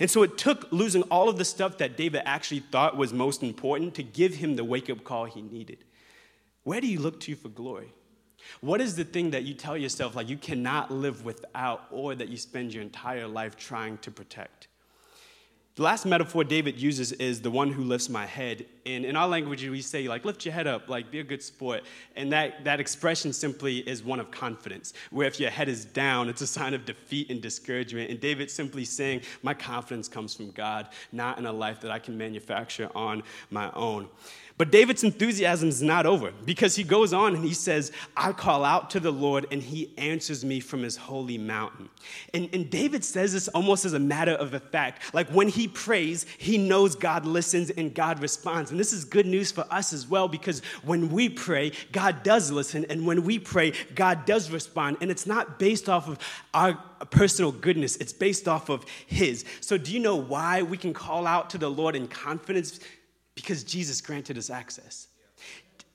And 0.00 0.10
so 0.10 0.22
it 0.22 0.38
took 0.38 0.70
losing 0.70 1.02
all 1.04 1.28
of 1.28 1.38
the 1.38 1.44
stuff 1.44 1.78
that 1.78 1.96
David 1.96 2.22
actually 2.24 2.60
thought 2.60 2.96
was 2.96 3.12
most 3.12 3.42
important 3.42 3.94
to 3.94 4.02
give 4.02 4.34
him 4.34 4.56
the 4.56 4.64
wake 4.64 4.88
up 4.88 5.02
call 5.02 5.24
he 5.24 5.42
needed. 5.42 5.84
Where 6.62 6.80
do 6.80 6.86
you 6.86 7.00
look 7.00 7.20
to 7.20 7.34
for 7.34 7.48
glory? 7.48 7.92
What 8.60 8.80
is 8.80 8.94
the 8.94 9.04
thing 9.04 9.30
that 9.30 9.44
you 9.44 9.54
tell 9.54 9.76
yourself 9.76 10.14
like 10.14 10.28
you 10.28 10.36
cannot 10.36 10.90
live 10.90 11.24
without 11.24 11.86
or 11.90 12.14
that 12.14 12.28
you 12.28 12.36
spend 12.36 12.72
your 12.72 12.82
entire 12.82 13.26
life 13.26 13.56
trying 13.56 13.98
to 13.98 14.10
protect? 14.10 14.67
The 15.78 15.84
last 15.84 16.06
metaphor 16.06 16.42
David 16.42 16.80
uses 16.80 17.12
is 17.12 17.40
the 17.40 17.52
one 17.52 17.70
who 17.70 17.84
lifts 17.84 18.08
my 18.08 18.26
head. 18.26 18.66
And 18.84 19.04
in 19.04 19.14
our 19.14 19.28
language, 19.28 19.64
we 19.64 19.80
say, 19.80 20.08
like, 20.08 20.24
lift 20.24 20.44
your 20.44 20.52
head 20.52 20.66
up, 20.66 20.88
like, 20.88 21.12
be 21.12 21.20
a 21.20 21.22
good 21.22 21.40
sport. 21.40 21.84
And 22.16 22.32
that, 22.32 22.64
that 22.64 22.80
expression 22.80 23.32
simply 23.32 23.88
is 23.88 24.02
one 24.02 24.18
of 24.18 24.28
confidence, 24.32 24.92
where 25.12 25.28
if 25.28 25.38
your 25.38 25.50
head 25.50 25.68
is 25.68 25.84
down, 25.84 26.28
it's 26.28 26.40
a 26.40 26.48
sign 26.48 26.74
of 26.74 26.84
defeat 26.84 27.30
and 27.30 27.40
discouragement. 27.40 28.10
And 28.10 28.18
David's 28.18 28.52
simply 28.52 28.84
saying, 28.84 29.20
my 29.44 29.54
confidence 29.54 30.08
comes 30.08 30.34
from 30.34 30.50
God, 30.50 30.88
not 31.12 31.38
in 31.38 31.46
a 31.46 31.52
life 31.52 31.78
that 31.82 31.92
I 31.92 32.00
can 32.00 32.18
manufacture 32.18 32.90
on 32.96 33.22
my 33.52 33.70
own. 33.74 34.08
But 34.58 34.72
David's 34.72 35.04
enthusiasm 35.04 35.68
is 35.68 35.82
not 35.82 36.04
over 36.04 36.32
because 36.44 36.74
he 36.74 36.82
goes 36.82 37.12
on 37.12 37.36
and 37.36 37.44
he 37.44 37.54
says, 37.54 37.92
I 38.16 38.32
call 38.32 38.64
out 38.64 38.90
to 38.90 39.00
the 39.00 39.12
Lord 39.12 39.46
and 39.52 39.62
he 39.62 39.92
answers 39.96 40.44
me 40.44 40.58
from 40.58 40.82
his 40.82 40.96
holy 40.96 41.38
mountain. 41.38 41.88
And, 42.34 42.48
and 42.52 42.68
David 42.68 43.04
says 43.04 43.32
this 43.32 43.46
almost 43.48 43.84
as 43.84 43.92
a 43.92 44.00
matter 44.00 44.32
of 44.32 44.54
a 44.54 44.60
fact. 44.60 45.14
Like 45.14 45.28
when 45.28 45.46
he 45.48 45.68
prays, 45.68 46.26
he 46.38 46.58
knows 46.58 46.96
God 46.96 47.24
listens 47.24 47.70
and 47.70 47.94
God 47.94 48.20
responds. 48.20 48.72
And 48.72 48.80
this 48.80 48.92
is 48.92 49.04
good 49.04 49.26
news 49.26 49.52
for 49.52 49.64
us 49.70 49.92
as 49.92 50.08
well 50.08 50.26
because 50.26 50.60
when 50.82 51.08
we 51.10 51.28
pray, 51.28 51.70
God 51.92 52.24
does 52.24 52.50
listen. 52.50 52.84
And 52.86 53.06
when 53.06 53.22
we 53.22 53.38
pray, 53.38 53.72
God 53.94 54.26
does 54.26 54.50
respond. 54.50 54.96
And 55.00 55.08
it's 55.08 55.26
not 55.26 55.60
based 55.60 55.88
off 55.88 56.08
of 56.08 56.18
our 56.52 56.74
personal 57.10 57.52
goodness, 57.52 57.94
it's 57.96 58.12
based 58.12 58.48
off 58.48 58.68
of 58.68 58.84
his. 59.06 59.44
So, 59.60 59.78
do 59.78 59.92
you 59.92 60.00
know 60.00 60.16
why 60.16 60.62
we 60.62 60.76
can 60.76 60.92
call 60.92 61.28
out 61.28 61.50
to 61.50 61.58
the 61.58 61.70
Lord 61.70 61.94
in 61.94 62.08
confidence? 62.08 62.80
Because 63.38 63.62
Jesus 63.62 64.00
granted 64.00 64.36
us 64.36 64.50
access 64.50 65.06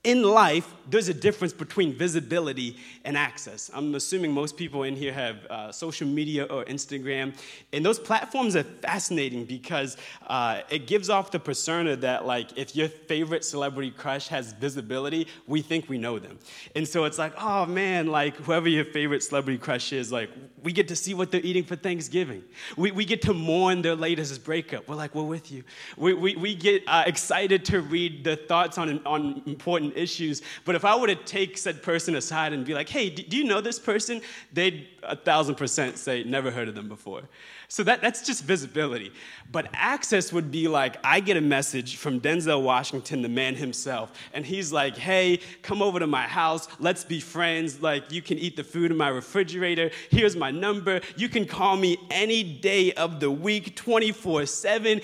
in 0.04 0.22
life, 0.22 0.74
there's 0.90 1.08
a 1.08 1.14
difference 1.14 1.54
between 1.54 1.94
visibility 1.94 2.76
and 3.04 3.16
access. 3.16 3.70
I'm 3.72 3.94
assuming 3.94 4.32
most 4.32 4.54
people 4.54 4.82
in 4.82 4.94
here 4.94 5.14
have 5.14 5.46
uh, 5.46 5.72
social 5.72 6.06
media 6.06 6.44
or 6.44 6.62
Instagram, 6.66 7.34
and 7.72 7.84
those 7.84 7.98
platforms 7.98 8.54
are 8.54 8.64
fascinating 8.64 9.46
because 9.46 9.96
uh, 10.26 10.60
it 10.68 10.86
gives 10.86 11.08
off 11.08 11.30
the 11.30 11.40
persona 11.40 11.96
that, 11.96 12.26
like, 12.26 12.56
if 12.58 12.76
your 12.76 12.88
favorite 12.88 13.44
celebrity 13.44 13.90
crush 13.90 14.28
has 14.28 14.52
visibility, 14.52 15.26
we 15.46 15.62
think 15.62 15.88
we 15.88 15.96
know 15.96 16.18
them. 16.18 16.38
And 16.76 16.86
so 16.86 17.04
it's 17.04 17.18
like, 17.18 17.32
oh 17.40 17.64
man, 17.64 18.08
like, 18.08 18.36
whoever 18.36 18.68
your 18.68 18.84
favorite 18.84 19.22
celebrity 19.22 19.58
crush 19.58 19.90
is, 19.92 20.12
like, 20.12 20.28
we 20.62 20.72
get 20.72 20.88
to 20.88 20.96
see 20.96 21.14
what 21.14 21.30
they're 21.30 21.40
eating 21.40 21.64
for 21.64 21.76
Thanksgiving. 21.76 22.44
We, 22.76 22.90
we 22.90 23.06
get 23.06 23.22
to 23.22 23.32
mourn 23.34 23.80
their 23.80 23.96
latest 23.96 24.44
breakup. 24.44 24.86
We're 24.86 24.96
like, 24.96 25.14
we're 25.14 25.22
with 25.22 25.50
you. 25.50 25.64
We, 25.96 26.12
we, 26.12 26.36
we 26.36 26.54
get 26.54 26.82
uh, 26.86 27.04
excited 27.06 27.64
to 27.66 27.80
read 27.80 28.24
the 28.24 28.36
thoughts 28.36 28.76
on, 28.76 29.00
on 29.06 29.42
important 29.46 29.93
issues. 29.94 30.42
But 30.64 30.74
if 30.74 30.84
I 30.84 30.96
were 30.96 31.06
to 31.06 31.14
take 31.14 31.58
said 31.58 31.82
person 31.82 32.16
aside 32.16 32.52
and 32.52 32.64
be 32.64 32.74
like, 32.74 32.88
hey, 32.88 33.10
do 33.10 33.36
you 33.36 33.44
know 33.44 33.60
this 33.60 33.78
person? 33.78 34.20
They'd 34.52 34.88
a 35.06 35.16
thousand 35.16 35.56
percent 35.56 35.98
say, 35.98 36.24
never 36.24 36.50
heard 36.50 36.68
of 36.68 36.74
them 36.74 36.88
before. 36.88 37.22
So 37.68 37.82
that, 37.84 38.00
that's 38.00 38.24
just 38.24 38.44
visibility. 38.44 39.12
But 39.50 39.68
access 39.72 40.32
would 40.32 40.50
be 40.50 40.68
like, 40.68 40.96
I 41.04 41.20
get 41.20 41.36
a 41.36 41.40
message 41.40 41.96
from 41.96 42.20
Denzel 42.20 42.62
Washington, 42.62 43.22
the 43.22 43.28
man 43.28 43.54
himself, 43.54 44.12
and 44.32 44.44
he's 44.44 44.72
like, 44.72 44.96
hey, 44.96 45.40
come 45.62 45.82
over 45.82 45.98
to 45.98 46.06
my 46.06 46.22
house. 46.22 46.68
Let's 46.78 47.04
be 47.04 47.20
friends. 47.20 47.80
Like, 47.80 48.12
you 48.12 48.22
can 48.22 48.38
eat 48.38 48.56
the 48.56 48.64
food 48.64 48.90
in 48.90 48.96
my 48.96 49.08
refrigerator. 49.08 49.90
Here's 50.10 50.36
my 50.36 50.50
number. 50.50 51.00
You 51.16 51.28
can 51.28 51.46
call 51.46 51.76
me 51.76 51.98
any 52.10 52.42
day 52.42 52.92
of 52.92 53.20
the 53.20 53.30
week, 53.30 53.76
24 53.76 54.46
7. 54.46 55.00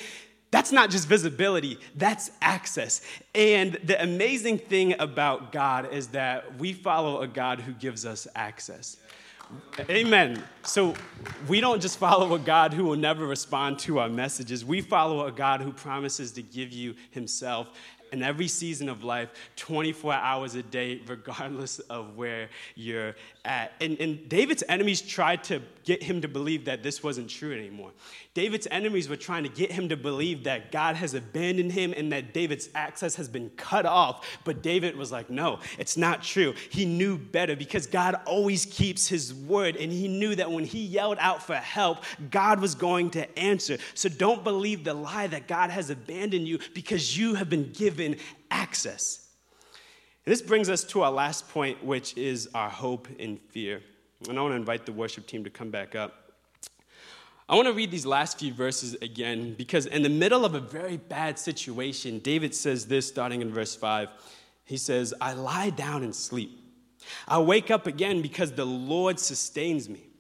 That's 0.51 0.73
not 0.73 0.91
just 0.91 1.07
visibility, 1.07 1.79
that's 1.95 2.33
access. 2.43 3.03
And 3.35 3.75
the 3.85 4.03
amazing 4.03 4.59
thing 4.59 4.97
about 4.99 5.53
God 5.53 5.93
is 5.93 6.09
that 6.09 6.59
we 6.59 6.73
follow 6.73 7.21
a 7.21 7.29
God 7.29 7.61
who 7.61 7.73
gives 7.73 8.05
us 8.05 8.27
access. 8.35 8.97
Amen. 9.89 10.43
So 10.63 10.95
we 11.49 11.61
don't 11.61 11.81
just 11.81 11.99
follow 11.99 12.35
a 12.35 12.39
God 12.39 12.73
who 12.73 12.85
will 12.85 12.97
never 12.97 13.27
respond 13.27 13.79
to 13.81 13.99
our 13.99 14.09
messages. 14.09 14.65
We 14.65 14.81
follow 14.81 15.27
a 15.27 15.33
God 15.33 15.61
who 15.61 15.73
promises 15.73 16.33
to 16.33 16.43
give 16.43 16.73
you 16.73 16.95
himself 17.11 17.69
in 18.13 18.23
every 18.23 18.49
season 18.49 18.89
of 18.89 19.05
life, 19.05 19.31
24 19.57 20.15
hours 20.15 20.55
a 20.55 20.63
day, 20.63 21.01
regardless 21.07 21.79
of 21.81 22.17
where 22.17 22.49
you're 22.75 23.15
at. 23.45 23.73
And, 23.81 23.99
and 24.01 24.29
David's 24.29 24.65
enemies 24.69 25.01
tried 25.01 25.45
to 25.45 25.63
get 25.85 26.03
him 26.03 26.21
to 26.21 26.29
believe 26.29 26.67
that 26.67 26.83
this 26.83 27.03
wasn't 27.03 27.29
true 27.29 27.53
anymore. 27.53 27.93
David's 28.35 28.69
enemies 28.71 29.09
were 29.09 29.17
trying 29.17 29.43
to 29.43 29.49
get 29.49 29.73
him 29.73 29.89
to 29.89 29.97
believe 29.97 30.45
that 30.45 30.71
God 30.71 30.95
has 30.95 31.15
abandoned 31.15 31.73
him 31.73 31.93
and 31.97 32.13
that 32.13 32.33
David's 32.33 32.69
access 32.75 33.17
has 33.17 33.29
been 33.29 33.51
cut 33.57 33.87
off. 33.87 34.25
But 34.45 34.63
David 34.63 34.97
was 34.97 35.11
like, 35.11 35.31
no, 35.31 35.59
it's 35.79 35.97
not 35.97 36.23
true. 36.23 36.55
He 36.71 36.85
knew 36.85 37.19
better 37.19 37.57
because 37.57 37.87
God 37.87 38.21
always 38.27 38.67
keeps 38.67 39.09
his 39.09 39.35
word. 39.35 39.77
And 39.77 39.91
he 39.91 40.07
knew 40.07 40.35
that 40.37 40.51
when 40.51 40.65
he 40.65 40.85
yelled 40.85 41.19
out 41.19 41.43
for 41.43 41.57
help, 41.57 42.05
God 42.31 42.61
was 42.61 42.75
going 42.75 43.11
to 43.11 43.39
answer. 43.39 43.79
So 43.95 44.09
don't 44.09 44.45
believe 44.45 44.85
the 44.85 44.95
lie 44.95 45.27
that 45.27 45.49
God 45.49 45.71
has 45.71 45.91
abandoned 45.91 46.47
you 46.47 46.61
because 46.73 47.19
you 47.19 47.35
have 47.35 47.51
been 47.51 47.73
given 47.73 48.00
access. 48.51 49.29
And 50.27 50.33
this 50.33 50.43
brings 50.43 50.69
us 50.69 50.85
to 50.85 51.03
our 51.03 51.11
last 51.11 51.49
point, 51.49 51.83
which 51.85 52.17
is 52.17 52.49
our 52.55 52.69
hope 52.69 53.09
and 53.19 53.41
fear. 53.41 53.83
And 54.29 54.39
I 54.39 54.43
want 54.43 54.53
to 54.53 54.57
invite 54.57 54.85
the 54.85 54.93
worship 54.93 55.27
team 55.27 55.45
to 55.45 55.51
come 55.51 55.71
back 55.71 55.95
up. 55.95 56.33
I 57.49 57.57
want 57.57 57.67
to 57.67 57.73
read 57.73 57.91
these 57.91 58.07
last 58.07 58.39
few 58.39 58.53
verses 58.53 58.95
again 59.03 59.55
because, 59.55 59.87
in 59.87 60.03
the 60.03 60.09
middle 60.09 60.45
of 60.45 60.55
a 60.55 60.61
very 60.61 60.99
bad 60.99 61.39
situation, 61.39 62.21
David 62.21 62.55
says 62.55 62.87
this 62.87 63.09
starting 63.09 63.43
in 63.43 63.51
verse 63.53 63.75
5. 63.75 64.09
He 64.65 64.77
says, 64.77 65.13
I 65.21 65.33
lie 65.33 65.71
down 65.71 66.05
and 66.05 66.15
sleep. 66.15 66.61
I 67.27 67.39
wake 67.41 67.71
up 67.71 67.89
again 67.89 68.23
because 68.23 68.53
the 68.53 68.65
Lord 68.65 69.19
sustains 69.19 69.89
me. 69.89 70.11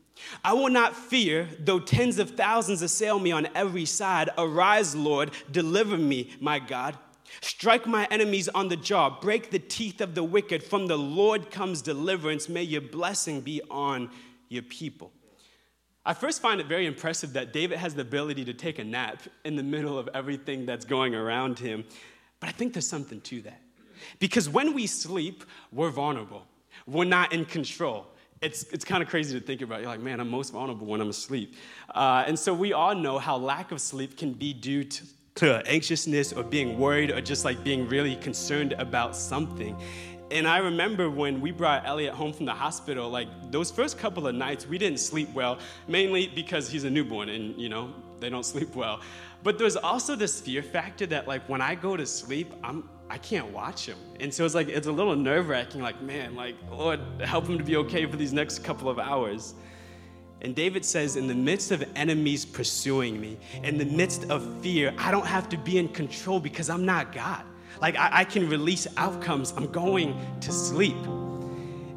I 0.43 0.55
will 0.55 0.71
not 0.71 0.97
fear, 0.97 1.49
though 1.61 1.79
tens 1.79 2.19
of 2.19 2.31
thousands 2.31 2.83
assail 2.83 3.19
me 3.19 3.33
on 3.33 3.49
every 3.55 3.85
side. 3.85 4.31
Arise, 4.37 4.97
Lord, 4.97 5.31
deliver 5.51 5.97
me, 5.97 6.31
my 6.41 6.59
God. 6.59 6.99
Strike 7.41 7.87
my 7.87 8.07
enemies 8.11 8.49
on 8.49 8.69
the 8.69 8.77
jaw, 8.77 9.21
break 9.21 9.51
the 9.51 9.59
teeth 9.59 10.01
of 10.01 10.15
the 10.15 10.25
wicked. 10.25 10.63
From 10.63 10.87
the 10.87 10.99
Lord 10.99 11.51
comes 11.51 11.83
deliverance. 11.83 12.49
May 12.49 12.63
your 12.63 12.81
blessing 12.81 13.41
be 13.41 13.63
on 13.71 14.11
your 14.49 14.63
people. 14.63 15.13
I 16.05 16.15
first 16.15 16.41
find 16.43 16.61
it 16.61 16.67
very 16.67 16.87
impressive 16.87 17.35
that 17.35 17.53
David 17.53 17.79
has 17.79 17.95
the 17.95 18.03
ability 18.03 18.45
to 18.47 18.55
take 18.55 18.79
a 18.79 18.85
nap 18.85 19.23
in 19.45 19.55
the 19.55 19.63
middle 19.63 19.99
of 19.99 20.09
everything 20.15 20.67
that's 20.67 20.85
going 20.85 21.15
around 21.15 21.59
him. 21.59 21.85
But 22.41 22.49
I 22.49 22.53
think 22.53 22.73
there's 22.73 22.89
something 22.89 23.21
to 23.23 23.43
that. 23.43 23.61
Because 24.19 24.49
when 24.49 24.73
we 24.75 24.87
sleep, 24.87 25.45
we're 25.71 25.91
vulnerable, 25.91 26.47
we're 26.87 27.05
not 27.05 27.33
in 27.33 27.45
control. 27.45 28.07
It's, 28.41 28.63
it's 28.73 28.87
kind 28.87 29.03
of 29.03 29.09
crazy 29.11 29.39
to 29.39 29.45
think 29.45 29.61
about. 29.61 29.81
You're 29.81 29.91
like, 29.91 30.01
man, 30.01 30.19
I'm 30.19 30.31
most 30.31 30.55
vulnerable 30.55 30.87
when 30.87 31.03
I'm 31.03 31.11
asleep. 31.11 31.57
Uh, 31.95 32.25
and 32.27 32.39
so 32.39 32.55
we 32.55 32.73
all 32.73 32.95
know 32.95 33.19
how 33.19 33.37
lack 33.37 33.71
of 33.71 33.83
sleep 33.83 34.17
can 34.17 34.33
be 34.33 34.55
due 34.55 34.85
to, 34.85 35.05
to 35.37 35.63
anxiousness 35.67 36.33
or 36.33 36.43
being 36.43 36.79
worried 36.79 37.11
or 37.11 37.21
just 37.21 37.45
like 37.45 37.63
being 37.65 37.89
really 37.89 38.17
concerned 38.17 38.73
about 38.75 39.17
something. 39.17 39.77
And 40.31 40.47
I 40.47 40.59
remember 40.59 41.11
when 41.11 41.41
we 41.41 41.51
brought 41.51 41.87
Elliot 41.87 42.15
home 42.15 42.33
from 42.33 42.47
the 42.47 42.55
hospital, 42.55 43.11
like 43.11 43.29
those 43.51 43.71
first 43.71 43.99
couple 43.99 44.27
of 44.27 44.35
nights, 44.35 44.67
we 44.67 44.79
didn't 44.79 45.01
sleep 45.01 45.33
well, 45.35 45.59
mainly 45.89 46.29
because 46.29 46.71
he's 46.71 46.85
a 46.85 46.91
newborn 46.91 47.29
and, 47.29 47.61
you 47.61 47.69
know, 47.69 47.93
they 48.21 48.31
don't 48.31 48.47
sleep 48.47 48.77
well. 48.77 49.01
But 49.43 49.59
there's 49.59 49.77
also 49.77 50.15
this 50.15 50.41
fear 50.41 50.63
factor 50.63 51.07
that 51.07 51.27
like 51.27 51.49
when 51.49 51.61
I 51.61 51.75
go 51.75 51.97
to 51.97 52.07
sleep, 52.07 52.53
I'm 52.63 52.89
I 53.11 53.19
can't 53.19 53.51
watch 53.53 53.87
him. 53.87 53.99
And 54.21 54.33
so 54.33 54.45
it's 54.45 54.55
like 54.55 54.69
it's 54.69 54.87
a 54.87 54.93
little 54.93 55.17
nerve-wracking, 55.17 55.83
like, 55.83 56.01
man, 56.01 56.37
like, 56.37 56.55
Lord, 56.71 57.01
help 57.21 57.49
him 57.49 57.59
to 57.59 57.65
be 57.65 57.75
okay 57.79 58.07
for 58.07 58.17
these 58.17 58.33
next 58.33 58.61
couple 58.61 58.89
of 58.89 59.01
hours. 59.01 59.55
And 60.43 60.55
David 60.55 60.85
says, 60.85 61.17
in 61.17 61.27
the 61.27 61.35
midst 61.35 61.71
of 61.71 61.85
enemies 61.97 62.47
pursuing 62.47 63.21
me, 63.21 63.39
in 63.63 63.77
the 63.77 63.85
midst 63.85 64.31
of 64.31 64.43
fear, 64.63 64.95
I 64.97 65.11
don't 65.11 65.27
have 65.27 65.49
to 65.51 65.59
be 65.59 65.77
in 65.77 65.89
control 65.89 66.41
because 66.41 66.71
I'm 66.71 66.87
not 66.87 67.13
God. 67.13 67.45
Like, 67.81 67.97
I, 67.97 68.21
I 68.21 68.25
can 68.25 68.49
release 68.49 68.87
outcomes. 68.97 69.53
I'm 69.57 69.71
going 69.71 70.19
to 70.41 70.53
sleep. 70.53 70.97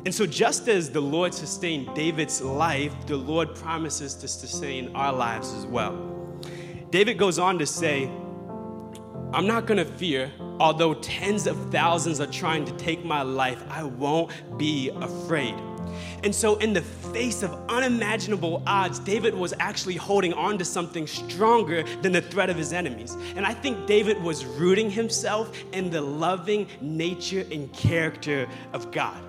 And 0.05 0.13
so, 0.13 0.25
just 0.25 0.67
as 0.67 0.89
the 0.89 1.01
Lord 1.01 1.33
sustained 1.33 1.95
David's 1.95 2.41
life, 2.41 2.93
the 3.07 3.15
Lord 3.15 3.55
promises 3.55 4.13
to 4.15 4.27
sustain 4.27 4.93
our 4.93 5.13
lives 5.13 5.53
as 5.53 5.65
well. 5.65 5.95
David 6.89 7.17
goes 7.17 7.39
on 7.39 7.57
to 7.59 7.65
say, 7.65 8.11
I'm 9.33 9.47
not 9.47 9.65
gonna 9.65 9.85
fear, 9.85 10.31
although 10.59 10.93
tens 10.93 11.47
of 11.47 11.71
thousands 11.71 12.19
are 12.19 12.27
trying 12.27 12.65
to 12.65 12.73
take 12.73 13.05
my 13.05 13.21
life, 13.21 13.63
I 13.69 13.83
won't 13.83 14.31
be 14.57 14.89
afraid. 14.89 15.55
And 16.23 16.33
so, 16.33 16.55
in 16.57 16.73
the 16.73 16.81
face 16.81 17.43
of 17.43 17.53
unimaginable 17.69 18.63
odds, 18.67 18.99
David 18.99 19.33
was 19.33 19.53
actually 19.59 19.95
holding 19.95 20.33
on 20.33 20.57
to 20.57 20.65
something 20.65 21.07
stronger 21.07 21.83
than 22.01 22.11
the 22.11 22.21
threat 22.21 22.49
of 22.49 22.57
his 22.57 22.73
enemies. 22.73 23.15
And 23.35 23.45
I 23.45 23.53
think 23.53 23.87
David 23.87 24.21
was 24.21 24.45
rooting 24.45 24.89
himself 24.89 25.55
in 25.73 25.89
the 25.89 26.01
loving 26.01 26.67
nature 26.81 27.45
and 27.51 27.71
character 27.73 28.47
of 28.73 28.91
God. 28.91 29.21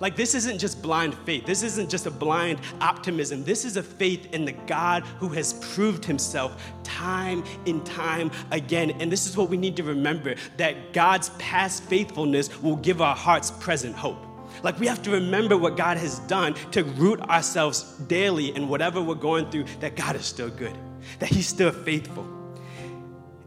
Like, 0.00 0.16
this 0.16 0.34
isn't 0.34 0.58
just 0.58 0.80
blind 0.80 1.14
faith. 1.26 1.44
This 1.44 1.62
isn't 1.62 1.90
just 1.90 2.06
a 2.06 2.10
blind 2.10 2.58
optimism. 2.80 3.44
This 3.44 3.66
is 3.66 3.76
a 3.76 3.82
faith 3.82 4.32
in 4.32 4.46
the 4.46 4.52
God 4.52 5.02
who 5.18 5.28
has 5.28 5.52
proved 5.74 6.06
himself 6.06 6.62
time 6.82 7.44
and 7.66 7.84
time 7.84 8.30
again. 8.50 8.92
And 8.92 9.12
this 9.12 9.26
is 9.26 9.36
what 9.36 9.50
we 9.50 9.58
need 9.58 9.76
to 9.76 9.82
remember 9.82 10.36
that 10.56 10.94
God's 10.94 11.28
past 11.30 11.82
faithfulness 11.84 12.62
will 12.62 12.76
give 12.76 13.02
our 13.02 13.14
hearts 13.14 13.50
present 13.50 13.94
hope. 13.94 14.29
Like, 14.62 14.78
we 14.78 14.86
have 14.86 15.02
to 15.02 15.10
remember 15.10 15.56
what 15.56 15.76
God 15.76 15.96
has 15.96 16.18
done 16.20 16.54
to 16.72 16.84
root 16.84 17.20
ourselves 17.22 17.82
daily 18.08 18.54
in 18.54 18.68
whatever 18.68 19.00
we're 19.00 19.14
going 19.14 19.50
through, 19.50 19.64
that 19.80 19.96
God 19.96 20.16
is 20.16 20.26
still 20.26 20.50
good, 20.50 20.76
that 21.18 21.28
He's 21.28 21.46
still 21.46 21.72
faithful. 21.72 22.26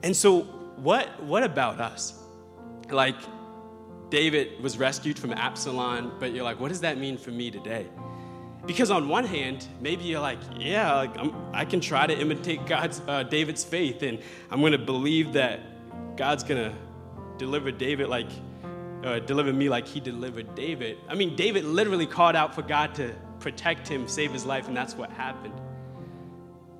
And 0.03 0.15
so, 0.15 0.41
what, 0.77 1.23
what 1.23 1.43
about 1.43 1.79
us? 1.79 2.19
Like, 2.89 3.15
David 4.09 4.61
was 4.61 4.77
rescued 4.77 5.17
from 5.17 5.33
Absalom, 5.33 6.13
but 6.19 6.33
you're 6.33 6.43
like, 6.43 6.59
what 6.59 6.69
does 6.69 6.81
that 6.81 6.97
mean 6.97 7.17
for 7.17 7.31
me 7.31 7.49
today? 7.49 7.87
Because 8.65 8.91
on 8.91 9.09
one 9.09 9.25
hand, 9.25 9.67
maybe 9.81 10.03
you're 10.03 10.21
like, 10.21 10.39
yeah, 10.57 10.93
like 10.93 11.15
i 11.51 11.65
can 11.65 11.81
try 11.81 12.07
to 12.07 12.17
imitate 12.17 12.65
God's 12.65 13.01
uh, 13.07 13.23
David's 13.23 13.63
faith, 13.63 14.03
and 14.03 14.19
I'm 14.51 14.61
going 14.61 14.71
to 14.71 14.77
believe 14.77 15.33
that 15.33 15.61
God's 16.15 16.43
going 16.43 16.71
to 16.71 16.75
deliver 17.37 17.71
David 17.71 18.07
like 18.07 18.29
uh, 19.03 19.19
deliver 19.19 19.53
me 19.53 19.69
like 19.69 19.87
He 19.87 19.99
delivered 19.99 20.55
David. 20.55 20.97
I 21.07 21.15
mean, 21.15 21.35
David 21.35 21.65
literally 21.65 22.07
called 22.07 22.35
out 22.35 22.55
for 22.55 22.61
God 22.61 22.95
to 22.95 23.13
protect 23.39 23.87
him, 23.87 24.07
save 24.07 24.31
his 24.31 24.45
life, 24.45 24.67
and 24.67 24.75
that's 24.75 24.95
what 24.95 25.11
happened. 25.11 25.53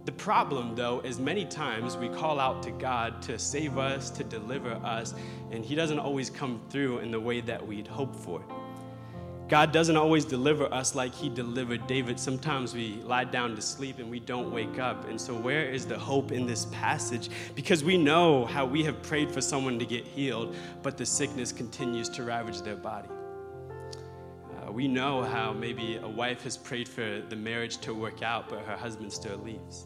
The 0.05 0.11
problem, 0.11 0.75
though, 0.75 0.99
is 0.99 1.19
many 1.19 1.45
times 1.45 1.95
we 1.95 2.09
call 2.09 2.39
out 2.39 2.63
to 2.63 2.71
God 2.71 3.21
to 3.23 3.39
save 3.39 3.77
us, 3.77 4.09
to 4.11 4.23
deliver 4.23 4.71
us, 4.71 5.13
and 5.51 5.63
He 5.63 5.75
doesn't 5.75 5.99
always 5.99 6.29
come 6.29 6.61
through 6.69 6.99
in 6.99 7.11
the 7.11 7.19
way 7.19 7.39
that 7.41 7.65
we'd 7.65 7.87
hope 7.87 8.13
for. 8.13 8.43
God 9.53 9.71
doesn't 9.71 9.97
always 9.97 10.25
deliver 10.25 10.65
us 10.73 10.95
like 10.95 11.13
He 11.13 11.29
delivered 11.29 11.85
David. 11.85 12.19
Sometimes 12.19 12.73
we 12.73 12.95
lie 13.03 13.23
down 13.23 13.55
to 13.55 13.61
sleep 13.61 13.99
and 13.99 14.09
we 14.09 14.19
don't 14.19 14.51
wake 14.51 14.79
up. 14.79 15.07
And 15.07 15.21
so, 15.21 15.35
where 15.35 15.69
is 15.69 15.85
the 15.85 15.95
hope 15.95 16.31
in 16.31 16.47
this 16.47 16.65
passage? 16.71 17.29
Because 17.53 17.83
we 17.83 17.95
know 17.95 18.45
how 18.47 18.65
we 18.65 18.83
have 18.83 19.03
prayed 19.03 19.29
for 19.29 19.41
someone 19.41 19.77
to 19.77 19.85
get 19.85 20.07
healed, 20.07 20.55
but 20.81 20.97
the 20.97 21.05
sickness 21.05 21.51
continues 21.51 22.09
to 22.09 22.23
ravage 22.23 22.61
their 22.61 22.75
body. 22.75 23.09
Uh, 24.57 24.71
we 24.71 24.87
know 24.87 25.21
how 25.21 25.53
maybe 25.53 25.97
a 25.97 26.09
wife 26.09 26.41
has 26.45 26.57
prayed 26.57 26.89
for 26.89 27.21
the 27.29 27.35
marriage 27.35 27.77
to 27.81 27.93
work 27.93 28.23
out, 28.23 28.49
but 28.49 28.57
her 28.61 28.75
husband 28.75 29.13
still 29.13 29.37
leaves 29.37 29.85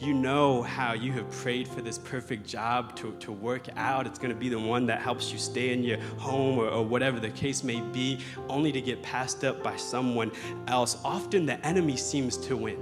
you 0.00 0.14
know 0.14 0.62
how 0.62 0.92
you 0.92 1.12
have 1.12 1.28
prayed 1.30 1.66
for 1.66 1.82
this 1.82 1.98
perfect 1.98 2.46
job 2.46 2.94
to, 2.96 3.12
to 3.18 3.32
work 3.32 3.66
out. 3.76 4.06
It's 4.06 4.18
going 4.18 4.32
to 4.32 4.38
be 4.38 4.48
the 4.48 4.58
one 4.58 4.86
that 4.86 5.00
helps 5.00 5.32
you 5.32 5.38
stay 5.38 5.72
in 5.72 5.82
your 5.82 5.98
home 6.18 6.58
or, 6.58 6.68
or 6.68 6.84
whatever 6.84 7.18
the 7.18 7.30
case 7.30 7.64
may 7.64 7.80
be, 7.80 8.20
only 8.48 8.70
to 8.70 8.80
get 8.80 9.02
passed 9.02 9.44
up 9.44 9.62
by 9.62 9.76
someone 9.76 10.30
else. 10.68 10.98
Often 11.04 11.46
the 11.46 11.64
enemy 11.66 11.96
seems 11.96 12.36
to 12.46 12.56
win. 12.56 12.78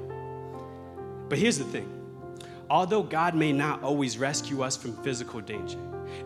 But 1.29 1.39
here's 1.39 1.59
the 1.59 1.65
thing 1.65 1.93
although 2.69 3.03
God 3.03 3.35
may 3.35 3.53
not 3.53 3.83
always 3.83 4.19
rescue 4.19 4.63
us 4.63 4.77
from 4.77 4.93
physical 5.03 5.41
danger, 5.41 5.79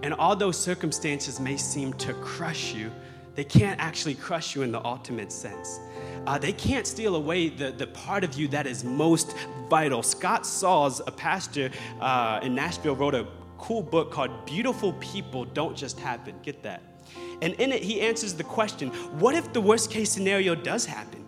and 0.02 0.14
although 0.14 0.50
circumstances 0.50 1.38
may 1.38 1.56
seem 1.56 1.92
to 1.94 2.14
crush 2.14 2.74
you, 2.74 2.90
they 3.34 3.44
can't 3.44 3.80
actually 3.80 4.14
crush 4.14 4.54
you 4.54 4.62
in 4.62 4.72
the 4.72 4.84
ultimate 4.84 5.32
sense 5.32 5.80
uh, 6.26 6.38
they 6.38 6.52
can't 6.52 6.86
steal 6.86 7.16
away 7.16 7.48
the, 7.48 7.70
the 7.72 7.86
part 7.88 8.24
of 8.24 8.34
you 8.34 8.48
that 8.48 8.66
is 8.66 8.84
most 8.84 9.34
vital. 9.68 10.02
Scott 10.02 10.44
Sauls, 10.44 11.00
a 11.06 11.12
pastor 11.12 11.70
uh, 12.00 12.40
in 12.42 12.54
Nashville, 12.54 12.96
wrote 12.96 13.14
a 13.14 13.26
cool 13.58 13.82
book 13.82 14.10
called 14.10 14.44
Beautiful 14.46 14.92
People 14.94 15.44
Don't 15.44 15.76
Just 15.76 15.98
Happen. 15.98 16.34
Get 16.42 16.62
that. 16.62 16.82
And 17.42 17.54
in 17.54 17.72
it, 17.72 17.82
he 17.82 18.00
answers 18.00 18.34
the 18.34 18.44
question 18.44 18.90
what 19.18 19.34
if 19.34 19.52
the 19.52 19.60
worst 19.60 19.90
case 19.90 20.10
scenario 20.10 20.54
does 20.54 20.84
happen? 20.84 21.24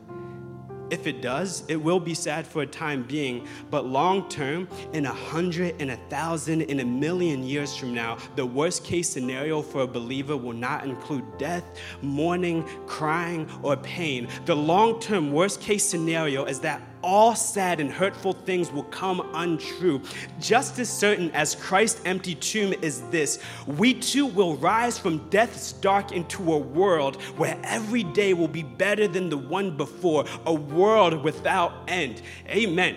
If 0.92 1.06
it 1.06 1.22
does, 1.22 1.64
it 1.68 1.76
will 1.76 1.98
be 1.98 2.12
sad 2.12 2.46
for 2.46 2.60
a 2.60 2.66
time 2.66 3.04
being, 3.04 3.48
but 3.70 3.86
long 3.86 4.28
term, 4.28 4.68
in 4.92 5.06
a 5.06 5.12
hundred, 5.12 5.80
in 5.80 5.88
a 5.88 5.96
thousand, 6.10 6.60
in 6.60 6.80
a 6.80 6.84
million 6.84 7.42
years 7.42 7.74
from 7.74 7.94
now, 7.94 8.18
the 8.36 8.44
worst 8.44 8.84
case 8.84 9.08
scenario 9.08 9.62
for 9.62 9.80
a 9.80 9.86
believer 9.86 10.36
will 10.36 10.52
not 10.52 10.84
include 10.84 11.24
death, 11.38 11.64
mourning, 12.02 12.62
crying, 12.86 13.48
or 13.62 13.74
pain. 13.78 14.28
The 14.44 14.54
long 14.54 15.00
term 15.00 15.32
worst 15.32 15.62
case 15.62 15.82
scenario 15.82 16.44
is 16.44 16.60
that 16.60 16.82
all 17.02 17.34
sad 17.34 17.80
and 17.80 17.90
hurtful 17.90 18.32
things 18.32 18.70
will 18.70 18.84
come 18.84 19.28
untrue. 19.34 20.00
Just 20.40 20.78
as 20.78 20.88
certain 20.88 21.30
as 21.32 21.54
Christ's 21.54 22.00
empty 22.04 22.34
tomb 22.34 22.72
is 22.82 23.02
this, 23.10 23.38
we 23.66 23.94
too 23.94 24.26
will 24.26 24.56
rise 24.56 24.98
from 24.98 25.28
death's 25.28 25.72
dark 25.72 26.12
into 26.12 26.52
a 26.52 26.58
world 26.58 27.16
where 27.36 27.58
every 27.64 28.04
day 28.04 28.34
will 28.34 28.48
be 28.48 28.62
better 28.62 29.06
than 29.06 29.28
the 29.28 29.38
one 29.38 29.76
before, 29.76 30.24
a 30.46 30.54
world 30.54 31.22
without 31.22 31.72
end. 31.88 32.22
Amen. 32.48 32.96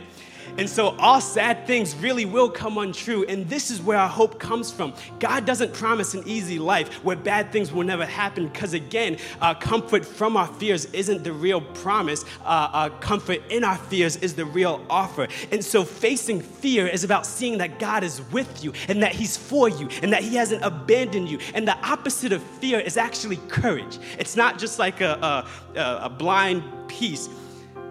And 0.57 0.69
so 0.69 0.89
all 0.97 1.21
sad 1.21 1.67
things 1.67 1.95
really 1.95 2.25
will 2.25 2.49
come 2.49 2.77
untrue. 2.77 3.25
And 3.25 3.47
this 3.49 3.71
is 3.71 3.81
where 3.81 3.97
our 3.97 4.09
hope 4.09 4.39
comes 4.39 4.71
from. 4.71 4.93
God 5.19 5.45
doesn't 5.45 5.73
promise 5.73 6.13
an 6.13 6.23
easy 6.25 6.59
life 6.59 6.93
where 7.03 7.15
bad 7.15 7.51
things 7.51 7.71
will 7.71 7.83
never 7.83 8.05
happen, 8.05 8.47
because 8.47 8.73
again, 8.73 9.17
uh, 9.41 9.53
comfort 9.53 10.05
from 10.05 10.37
our 10.37 10.47
fears 10.47 10.85
isn't 10.85 11.23
the 11.23 11.33
real 11.33 11.61
promise. 11.61 12.25
Uh, 12.43 12.69
uh, 12.71 12.89
comfort 12.99 13.41
in 13.49 13.63
our 13.63 13.77
fears 13.77 14.17
is 14.17 14.33
the 14.33 14.45
real 14.45 14.85
offer. 14.89 15.27
And 15.51 15.63
so 15.63 15.83
facing 15.83 16.41
fear 16.41 16.87
is 16.87 17.03
about 17.03 17.25
seeing 17.25 17.57
that 17.59 17.79
God 17.79 18.03
is 18.03 18.21
with 18.31 18.63
you 18.63 18.73
and 18.87 19.01
that 19.03 19.13
He's 19.13 19.37
for 19.37 19.69
you 19.69 19.89
and 20.01 20.11
that 20.13 20.23
He 20.23 20.35
hasn't 20.35 20.63
abandoned 20.63 21.29
you. 21.29 21.39
And 21.53 21.67
the 21.67 21.77
opposite 21.85 22.31
of 22.31 22.41
fear 22.43 22.79
is 22.79 22.97
actually 22.97 23.37
courage. 23.47 23.99
It's 24.19 24.35
not 24.35 24.57
just 24.59 24.79
like 24.79 25.01
a, 25.01 25.45
a, 25.75 25.99
a 26.03 26.09
blind 26.09 26.63
peace 26.87 27.29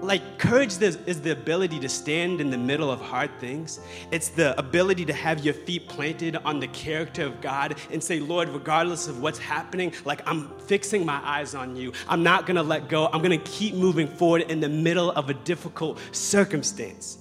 like 0.04 0.38
courage 0.38 0.80
is 0.80 1.20
the 1.20 1.32
ability 1.32 1.80
to 1.80 1.88
stand 1.88 2.40
in 2.40 2.50
the 2.50 2.58
middle 2.58 2.90
of 2.90 3.00
hard 3.00 3.30
things. 3.40 3.80
It's 4.10 4.28
the 4.28 4.58
ability 4.58 5.04
to 5.06 5.12
have 5.12 5.44
your 5.44 5.54
feet 5.54 5.88
planted 5.88 6.36
on 6.36 6.60
the 6.60 6.68
character 6.68 7.24
of 7.24 7.40
God 7.40 7.76
and 7.90 8.02
say, 8.02 8.20
Lord, 8.20 8.48
regardless 8.48 9.08
of 9.08 9.22
what's 9.22 9.38
happening, 9.38 9.92
like 10.04 10.20
I'm 10.26 10.48
fixing 10.60 11.04
my 11.06 11.20
eyes 11.24 11.54
on 11.54 11.74
you. 11.76 11.92
I'm 12.08 12.22
not 12.22 12.46
gonna 12.46 12.62
let 12.62 12.88
go. 12.88 13.08
I'm 13.12 13.22
gonna 13.22 13.38
keep 13.38 13.74
moving 13.74 14.06
forward 14.06 14.42
in 14.42 14.60
the 14.60 14.68
middle 14.68 15.10
of 15.12 15.30
a 15.30 15.34
difficult 15.34 15.98
circumstance. 16.12 17.18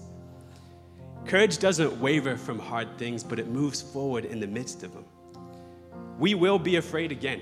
Courage 1.25 1.57
doesn't 1.57 1.99
waver 2.01 2.35
from 2.35 2.59
hard 2.59 2.97
things, 2.97 3.23
but 3.23 3.39
it 3.39 3.47
moves 3.47 3.81
forward 3.81 4.25
in 4.25 4.41
the 4.41 4.47
midst 4.47 4.83
of 4.83 4.93
them. 4.93 5.05
We 6.19 6.35
will 6.35 6.59
be 6.59 6.75
afraid 6.75 7.11
again. 7.11 7.41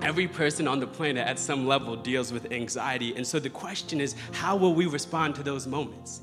Every 0.00 0.26
person 0.26 0.66
on 0.66 0.80
the 0.80 0.86
planet 0.86 1.26
at 1.26 1.38
some 1.38 1.66
level 1.66 1.96
deals 1.96 2.32
with 2.32 2.50
anxiety. 2.52 3.14
And 3.16 3.26
so 3.26 3.38
the 3.38 3.50
question 3.50 4.00
is, 4.00 4.14
how 4.32 4.56
will 4.56 4.74
we 4.74 4.86
respond 4.86 5.34
to 5.36 5.42
those 5.42 5.66
moments? 5.66 6.20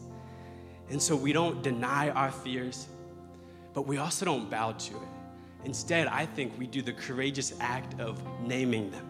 And 0.90 1.02
so 1.02 1.16
we 1.16 1.34
don't 1.34 1.62
deny 1.62 2.10
our 2.10 2.32
fears, 2.32 2.88
but 3.74 3.84
we 3.86 3.98
also 3.98 4.26
don't 4.26 4.50
bow 4.50 4.72
to 4.72 4.96
it. 4.96 5.10
Instead, 5.66 6.08
I 6.08 6.26
think 6.26 6.58
we 6.58 6.68
do 6.68 6.82
the 6.82 6.94
courageous 6.94 7.54
act 7.60 8.00
of 8.00 8.22
naming 8.42 8.90
them 8.92 9.09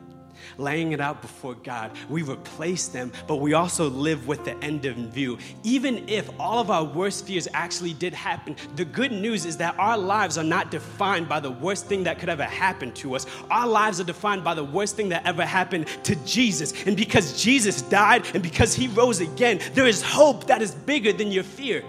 laying 0.57 0.91
it 0.91 1.01
out 1.01 1.21
before 1.21 1.55
God. 1.55 1.91
We 2.09 2.23
replace 2.23 2.87
them, 2.87 3.11
but 3.27 3.37
we 3.37 3.53
also 3.53 3.89
live 3.89 4.27
with 4.27 4.45
the 4.45 4.57
end 4.63 4.85
in 4.85 5.09
view. 5.11 5.37
Even 5.63 6.07
if 6.07 6.29
all 6.39 6.59
of 6.59 6.69
our 6.69 6.83
worst 6.83 7.25
fears 7.25 7.47
actually 7.53 7.93
did 7.93 8.13
happen, 8.13 8.55
the 8.75 8.85
good 8.85 9.11
news 9.11 9.45
is 9.45 9.57
that 9.57 9.77
our 9.77 9.97
lives 9.97 10.37
are 10.37 10.43
not 10.43 10.71
defined 10.71 11.29
by 11.29 11.39
the 11.39 11.51
worst 11.51 11.85
thing 11.85 12.03
that 12.03 12.19
could 12.19 12.29
ever 12.29 12.43
happen 12.43 12.91
to 12.93 13.15
us. 13.15 13.25
Our 13.49 13.67
lives 13.67 13.99
are 13.99 14.05
defined 14.05 14.43
by 14.43 14.53
the 14.53 14.63
worst 14.63 14.95
thing 14.95 15.09
that 15.09 15.25
ever 15.25 15.45
happened 15.45 15.87
to 16.03 16.15
Jesus. 16.25 16.73
And 16.85 16.95
because 16.95 17.41
Jesus 17.41 17.81
died 17.83 18.25
and 18.33 18.43
because 18.43 18.73
he 18.73 18.87
rose 18.87 19.19
again, 19.21 19.59
there 19.73 19.87
is 19.87 20.01
hope 20.01 20.47
that 20.47 20.61
is 20.61 20.73
bigger 20.73 21.13
than 21.13 21.31
your 21.31 21.43
fear. 21.43 21.83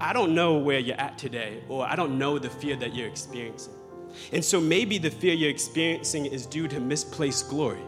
I 0.00 0.12
don't 0.12 0.34
know 0.34 0.58
where 0.58 0.78
you're 0.78 1.00
at 1.00 1.18
today, 1.18 1.62
or 1.68 1.84
I 1.84 1.96
don't 1.96 2.18
know 2.18 2.38
the 2.38 2.48
fear 2.48 2.76
that 2.76 2.94
you're 2.94 3.08
experiencing. 3.08 3.72
And 4.32 4.44
so 4.44 4.60
maybe 4.60 4.98
the 4.98 5.10
fear 5.10 5.34
you're 5.34 5.50
experiencing 5.50 6.26
is 6.26 6.46
due 6.46 6.68
to 6.68 6.80
misplaced 6.80 7.48
glory 7.48 7.82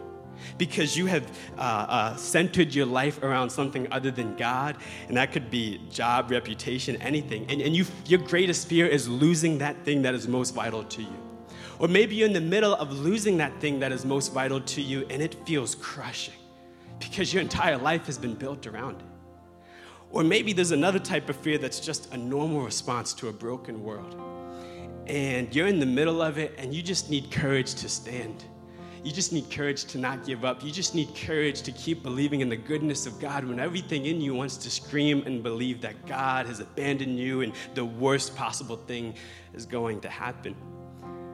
because 0.57 0.97
you 0.97 1.05
have 1.05 1.23
uh, 1.57 1.61
uh, 1.61 2.15
centered 2.15 2.73
your 2.73 2.85
life 2.85 3.21
around 3.23 3.49
something 3.49 3.87
other 3.91 4.11
than 4.11 4.35
God, 4.35 4.77
and 5.07 5.17
that 5.17 5.31
could 5.31 5.49
be 5.49 5.81
job, 5.89 6.31
reputation, 6.31 6.95
anything. 6.97 7.45
And, 7.49 7.61
and 7.61 7.75
you, 7.75 7.85
your 8.05 8.19
greatest 8.19 8.67
fear 8.67 8.87
is 8.87 9.07
losing 9.07 9.57
that 9.59 9.83
thing 9.85 10.01
that 10.01 10.13
is 10.15 10.27
most 10.27 10.53
vital 10.53 10.83
to 10.83 11.01
you. 11.01 11.17
Or 11.79 11.87
maybe 11.87 12.15
you're 12.15 12.27
in 12.27 12.33
the 12.33 12.41
middle 12.41 12.75
of 12.75 12.91
losing 12.91 13.37
that 13.37 13.59
thing 13.59 13.79
that 13.79 13.91
is 13.91 14.05
most 14.05 14.33
vital 14.33 14.61
to 14.61 14.81
you, 14.81 15.05
and 15.09 15.21
it 15.21 15.35
feels 15.45 15.75
crushing 15.75 16.35
because 16.99 17.33
your 17.33 17.41
entire 17.41 17.77
life 17.77 18.05
has 18.05 18.17
been 18.17 18.35
built 18.35 18.67
around 18.67 18.99
it. 18.99 19.07
Or 20.11 20.23
maybe 20.23 20.53
there's 20.53 20.71
another 20.71 20.99
type 20.99 21.29
of 21.29 21.37
fear 21.37 21.57
that's 21.57 21.79
just 21.79 22.13
a 22.13 22.17
normal 22.17 22.61
response 22.61 23.13
to 23.13 23.29
a 23.29 23.33
broken 23.33 23.81
world. 23.81 24.30
And 25.11 25.53
you're 25.53 25.67
in 25.67 25.79
the 25.79 25.85
middle 25.85 26.21
of 26.21 26.37
it, 26.37 26.55
and 26.57 26.73
you 26.73 26.81
just 26.81 27.09
need 27.09 27.31
courage 27.31 27.75
to 27.75 27.89
stand 27.89 28.45
you 29.03 29.11
just 29.11 29.33
need 29.33 29.49
courage 29.49 29.85
to 29.85 29.97
not 29.97 30.25
give 30.25 30.45
up. 30.45 30.63
You 30.63 30.71
just 30.71 30.93
need 30.93 31.15
courage 31.15 31.63
to 31.63 31.71
keep 31.71 32.03
believing 32.03 32.41
in 32.41 32.49
the 32.49 32.55
goodness 32.55 33.07
of 33.07 33.19
God 33.19 33.43
when 33.45 33.59
everything 33.59 34.05
in 34.05 34.21
you 34.21 34.35
wants 34.35 34.57
to 34.57 34.69
scream 34.69 35.23
and 35.25 35.41
believe 35.41 35.81
that 35.81 36.05
God 36.05 36.45
has 36.45 36.59
abandoned 36.59 37.17
you 37.17 37.41
and 37.41 37.53
the 37.73 37.83
worst 37.83 38.35
possible 38.35 38.75
thing 38.75 39.15
is 39.55 39.65
going 39.65 40.01
to 40.01 40.09
happen. 40.09 40.55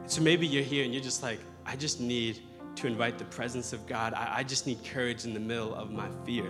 So 0.06 0.22
maybe 0.22 0.48
you're 0.48 0.64
here 0.64 0.86
and 0.86 0.94
you're 0.94 1.04
just 1.04 1.22
like, 1.22 1.40
I 1.66 1.76
just 1.76 2.00
need 2.00 2.40
to 2.76 2.88
invite 2.88 3.18
the 3.18 3.26
presence 3.26 3.74
of 3.74 3.86
God. 3.86 4.14
I, 4.14 4.38
I 4.38 4.44
just 4.44 4.66
need 4.66 4.80
courage 4.86 5.26
in 5.26 5.34
the 5.34 5.40
middle 5.40 5.76
of 5.76 5.92
my 5.92 6.08
fear. 6.26 6.46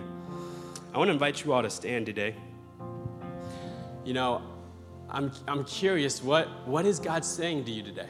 I 0.94 0.98
want 0.98 1.08
to 1.08 1.12
invite 1.12 1.44
you 1.44 1.52
all 1.52 1.62
to 1.62 1.70
stand 1.70 2.06
today. 2.06 2.36
You 4.04 4.14
know, 4.14 4.40
I'm, 5.10 5.32
I'm 5.46 5.64
curious, 5.64 6.22
what, 6.22 6.48
what 6.66 6.84
is 6.86 6.98
God 7.00 7.24
saying 7.24 7.64
to 7.64 7.70
you 7.70 7.82
today? 7.82 8.08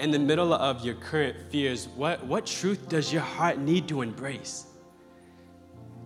in 0.00 0.10
the 0.10 0.18
middle 0.18 0.54
of 0.54 0.84
your 0.84 0.94
current 0.94 1.36
fears, 1.50 1.88
what, 1.88 2.24
what 2.24 2.46
truth 2.46 2.88
does 2.88 3.12
your 3.12 3.22
heart 3.22 3.58
need 3.58 3.86
to 3.88 4.00
embrace? 4.00 4.64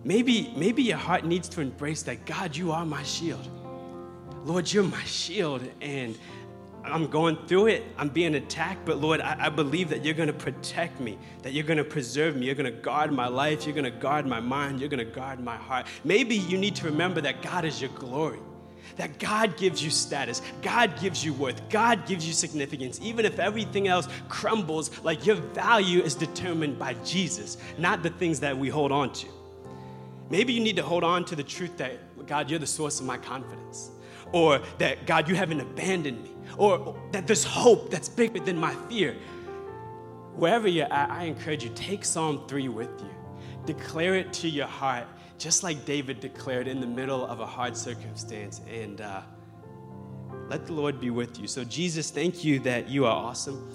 Maybe, 0.03 0.53
maybe 0.55 0.83
your 0.83 0.97
heart 0.97 1.25
needs 1.25 1.47
to 1.49 1.61
embrace 1.61 2.03
that 2.03 2.25
God, 2.25 2.55
you 2.55 2.71
are 2.71 2.85
my 2.85 3.03
shield. 3.03 3.47
Lord, 4.43 4.71
you're 4.71 4.83
my 4.83 5.03
shield, 5.05 5.63
and 5.81 6.17
I'm 6.83 7.07
going 7.07 7.37
through 7.47 7.67
it. 7.67 7.83
I'm 7.97 8.09
being 8.09 8.35
attacked, 8.35 8.85
but 8.85 8.97
Lord, 8.99 9.21
I, 9.21 9.45
I 9.45 9.49
believe 9.49 9.89
that 9.89 10.05
you're 10.05 10.13
going 10.13 10.27
to 10.27 10.33
protect 10.33 10.99
me, 10.99 11.17
that 11.41 11.53
you're 11.53 11.63
going 11.63 11.77
to 11.77 11.83
preserve 11.83 12.35
me, 12.35 12.45
you're 12.45 12.53
going 12.53 12.71
to 12.71 12.79
guard 12.81 13.11
my 13.11 13.27
life, 13.27 13.65
you're 13.65 13.73
going 13.73 13.91
to 13.91 13.99
guard 13.99 14.27
my 14.27 14.39
mind, 14.39 14.79
you're 14.79 14.89
going 14.89 15.03
to 15.03 15.11
guard 15.11 15.39
my 15.39 15.55
heart. 15.55 15.87
Maybe 16.03 16.35
you 16.35 16.57
need 16.57 16.75
to 16.75 16.85
remember 16.85 17.21
that 17.21 17.41
God 17.41 17.65
is 17.65 17.81
your 17.81 17.91
glory 17.91 18.39
that 18.97 19.19
God 19.19 19.57
gives 19.57 19.83
you 19.83 19.89
status, 19.89 20.41
God 20.61 20.99
gives 20.99 21.23
you 21.23 21.33
worth, 21.33 21.67
God 21.69 22.05
gives 22.05 22.27
you 22.27 22.33
significance, 22.33 22.99
even 23.01 23.25
if 23.25 23.39
everything 23.39 23.87
else 23.87 24.07
crumbles, 24.29 25.03
like 25.03 25.25
your 25.25 25.35
value 25.35 26.01
is 26.01 26.15
determined 26.15 26.79
by 26.79 26.93
Jesus, 27.05 27.57
not 27.77 28.03
the 28.03 28.09
things 28.09 28.39
that 28.39 28.57
we 28.57 28.69
hold 28.69 28.91
on 28.91 29.11
to. 29.13 29.27
Maybe 30.29 30.53
you 30.53 30.61
need 30.61 30.75
to 30.77 30.83
hold 30.83 31.03
on 31.03 31.25
to 31.25 31.35
the 31.35 31.43
truth 31.43 31.77
that, 31.77 31.99
God, 32.27 32.49
you're 32.49 32.59
the 32.59 32.65
source 32.67 32.99
of 32.99 33.05
my 33.05 33.17
confidence, 33.17 33.91
or 34.31 34.59
that, 34.79 35.05
God, 35.05 35.29
you 35.29 35.35
haven't 35.35 35.59
abandoned 35.59 36.23
me, 36.23 36.31
or 36.57 36.97
that 37.11 37.27
there's 37.27 37.43
hope 37.43 37.91
that's 37.91 38.09
bigger 38.09 38.39
than 38.39 38.57
my 38.57 38.73
fear. 38.89 39.15
Wherever 40.35 40.67
you're 40.67 40.91
at, 40.91 41.11
I 41.11 41.23
encourage 41.23 41.63
you, 41.63 41.71
take 41.75 42.03
Psalm 42.03 42.43
3 42.47 42.69
with 42.69 42.89
you. 42.99 43.09
Declare 43.65 44.15
it 44.15 44.33
to 44.33 44.49
your 44.49 44.67
heart 44.67 45.07
just 45.37 45.63
like 45.63 45.85
David 45.85 46.19
declared 46.19 46.67
in 46.67 46.79
the 46.79 46.87
middle 46.87 47.25
of 47.25 47.39
a 47.39 47.45
hard 47.45 47.75
circumstance. 47.75 48.61
And 48.71 49.01
uh, 49.01 49.21
let 50.49 50.65
the 50.65 50.73
Lord 50.73 50.99
be 50.99 51.09
with 51.09 51.39
you. 51.39 51.47
So, 51.47 51.63
Jesus, 51.63 52.09
thank 52.09 52.43
you 52.43 52.59
that 52.59 52.89
you 52.89 53.05
are 53.05 53.15
awesome. 53.15 53.69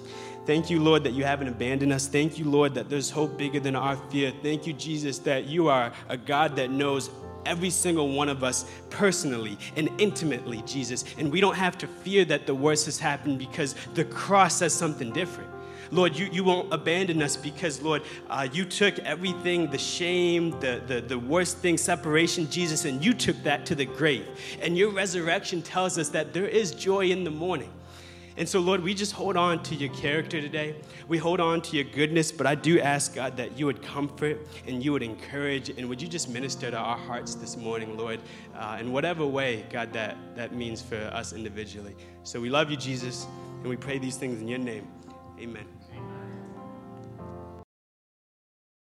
Thank 0.45 0.69
you, 0.71 0.81
Lord, 0.81 1.03
that 1.03 1.13
you 1.13 1.23
haven't 1.23 1.49
abandoned 1.49 1.93
us. 1.93 2.07
Thank 2.07 2.39
you, 2.39 2.45
Lord, 2.45 2.73
that 2.73 2.89
there's 2.89 3.11
hope 3.11 3.37
bigger 3.37 3.59
than 3.59 3.75
our 3.75 3.95
fear. 4.09 4.33
Thank 4.41 4.65
you, 4.65 4.73
Jesus, 4.73 5.19
that 5.19 5.45
you 5.45 5.67
are 5.67 5.93
a 6.09 6.17
God 6.17 6.55
that 6.55 6.71
knows 6.71 7.11
every 7.45 7.69
single 7.69 8.09
one 8.09 8.29
of 8.29 8.43
us 8.43 8.65
personally 8.89 9.57
and 9.75 9.89
intimately, 9.99 10.63
Jesus. 10.65 11.05
And 11.17 11.31
we 11.31 11.41
don't 11.41 11.55
have 11.55 11.77
to 11.79 11.87
fear 11.87 12.25
that 12.25 12.47
the 12.47 12.55
worst 12.55 12.85
has 12.85 12.99
happened 12.99 13.37
because 13.37 13.75
the 13.93 14.05
cross 14.05 14.55
says 14.55 14.73
something 14.73 15.11
different. 15.11 15.50
Lord, 15.91 16.15
you, 16.15 16.29
you 16.31 16.43
won't 16.43 16.73
abandon 16.73 17.21
us 17.21 17.35
because, 17.35 17.81
Lord, 17.81 18.01
uh, 18.29 18.47
you 18.51 18.63
took 18.63 18.97
everything, 18.99 19.69
the 19.69 19.77
shame, 19.77 20.51
the, 20.61 20.81
the, 20.87 21.01
the 21.01 21.19
worst 21.19 21.57
thing, 21.57 21.77
separation, 21.77 22.49
Jesus, 22.49 22.85
and 22.85 23.03
you 23.03 23.13
took 23.13 23.41
that 23.43 23.65
to 23.65 23.75
the 23.75 23.85
grave. 23.85 24.25
And 24.61 24.77
your 24.77 24.89
resurrection 24.89 25.61
tells 25.61 25.97
us 25.97 26.09
that 26.09 26.33
there 26.33 26.47
is 26.47 26.71
joy 26.71 27.07
in 27.09 27.23
the 27.25 27.31
morning. 27.31 27.71
And 28.37 28.47
so, 28.47 28.61
Lord, 28.61 28.81
we 28.81 28.93
just 28.93 29.11
hold 29.11 29.35
on 29.35 29.61
to 29.63 29.75
your 29.75 29.93
character 29.93 30.39
today. 30.39 30.77
We 31.09 31.17
hold 31.17 31.41
on 31.41 31.61
to 31.63 31.75
your 31.75 31.83
goodness, 31.83 32.31
but 32.31 32.47
I 32.47 32.55
do 32.55 32.79
ask, 32.79 33.13
God, 33.13 33.35
that 33.35 33.59
you 33.59 33.65
would 33.65 33.81
comfort 33.81 34.47
and 34.65 34.83
you 34.83 34.93
would 34.93 35.03
encourage, 35.03 35.69
and 35.69 35.89
would 35.89 36.01
you 36.01 36.07
just 36.07 36.29
minister 36.29 36.71
to 36.71 36.77
our 36.77 36.97
hearts 36.97 37.35
this 37.35 37.57
morning, 37.57 37.97
Lord, 37.97 38.21
uh, 38.55 38.77
in 38.79 38.93
whatever 38.93 39.25
way, 39.25 39.65
God, 39.69 39.91
that, 39.93 40.17
that 40.35 40.55
means 40.55 40.81
for 40.81 40.95
us 40.95 41.33
individually. 41.33 41.95
So 42.23 42.39
we 42.39 42.49
love 42.49 42.71
you, 42.71 42.77
Jesus, 42.77 43.27
and 43.59 43.67
we 43.67 43.75
pray 43.75 43.99
these 43.99 44.15
things 44.15 44.39
in 44.39 44.47
your 44.47 44.59
name. 44.59 44.87
Amen. 45.39 45.80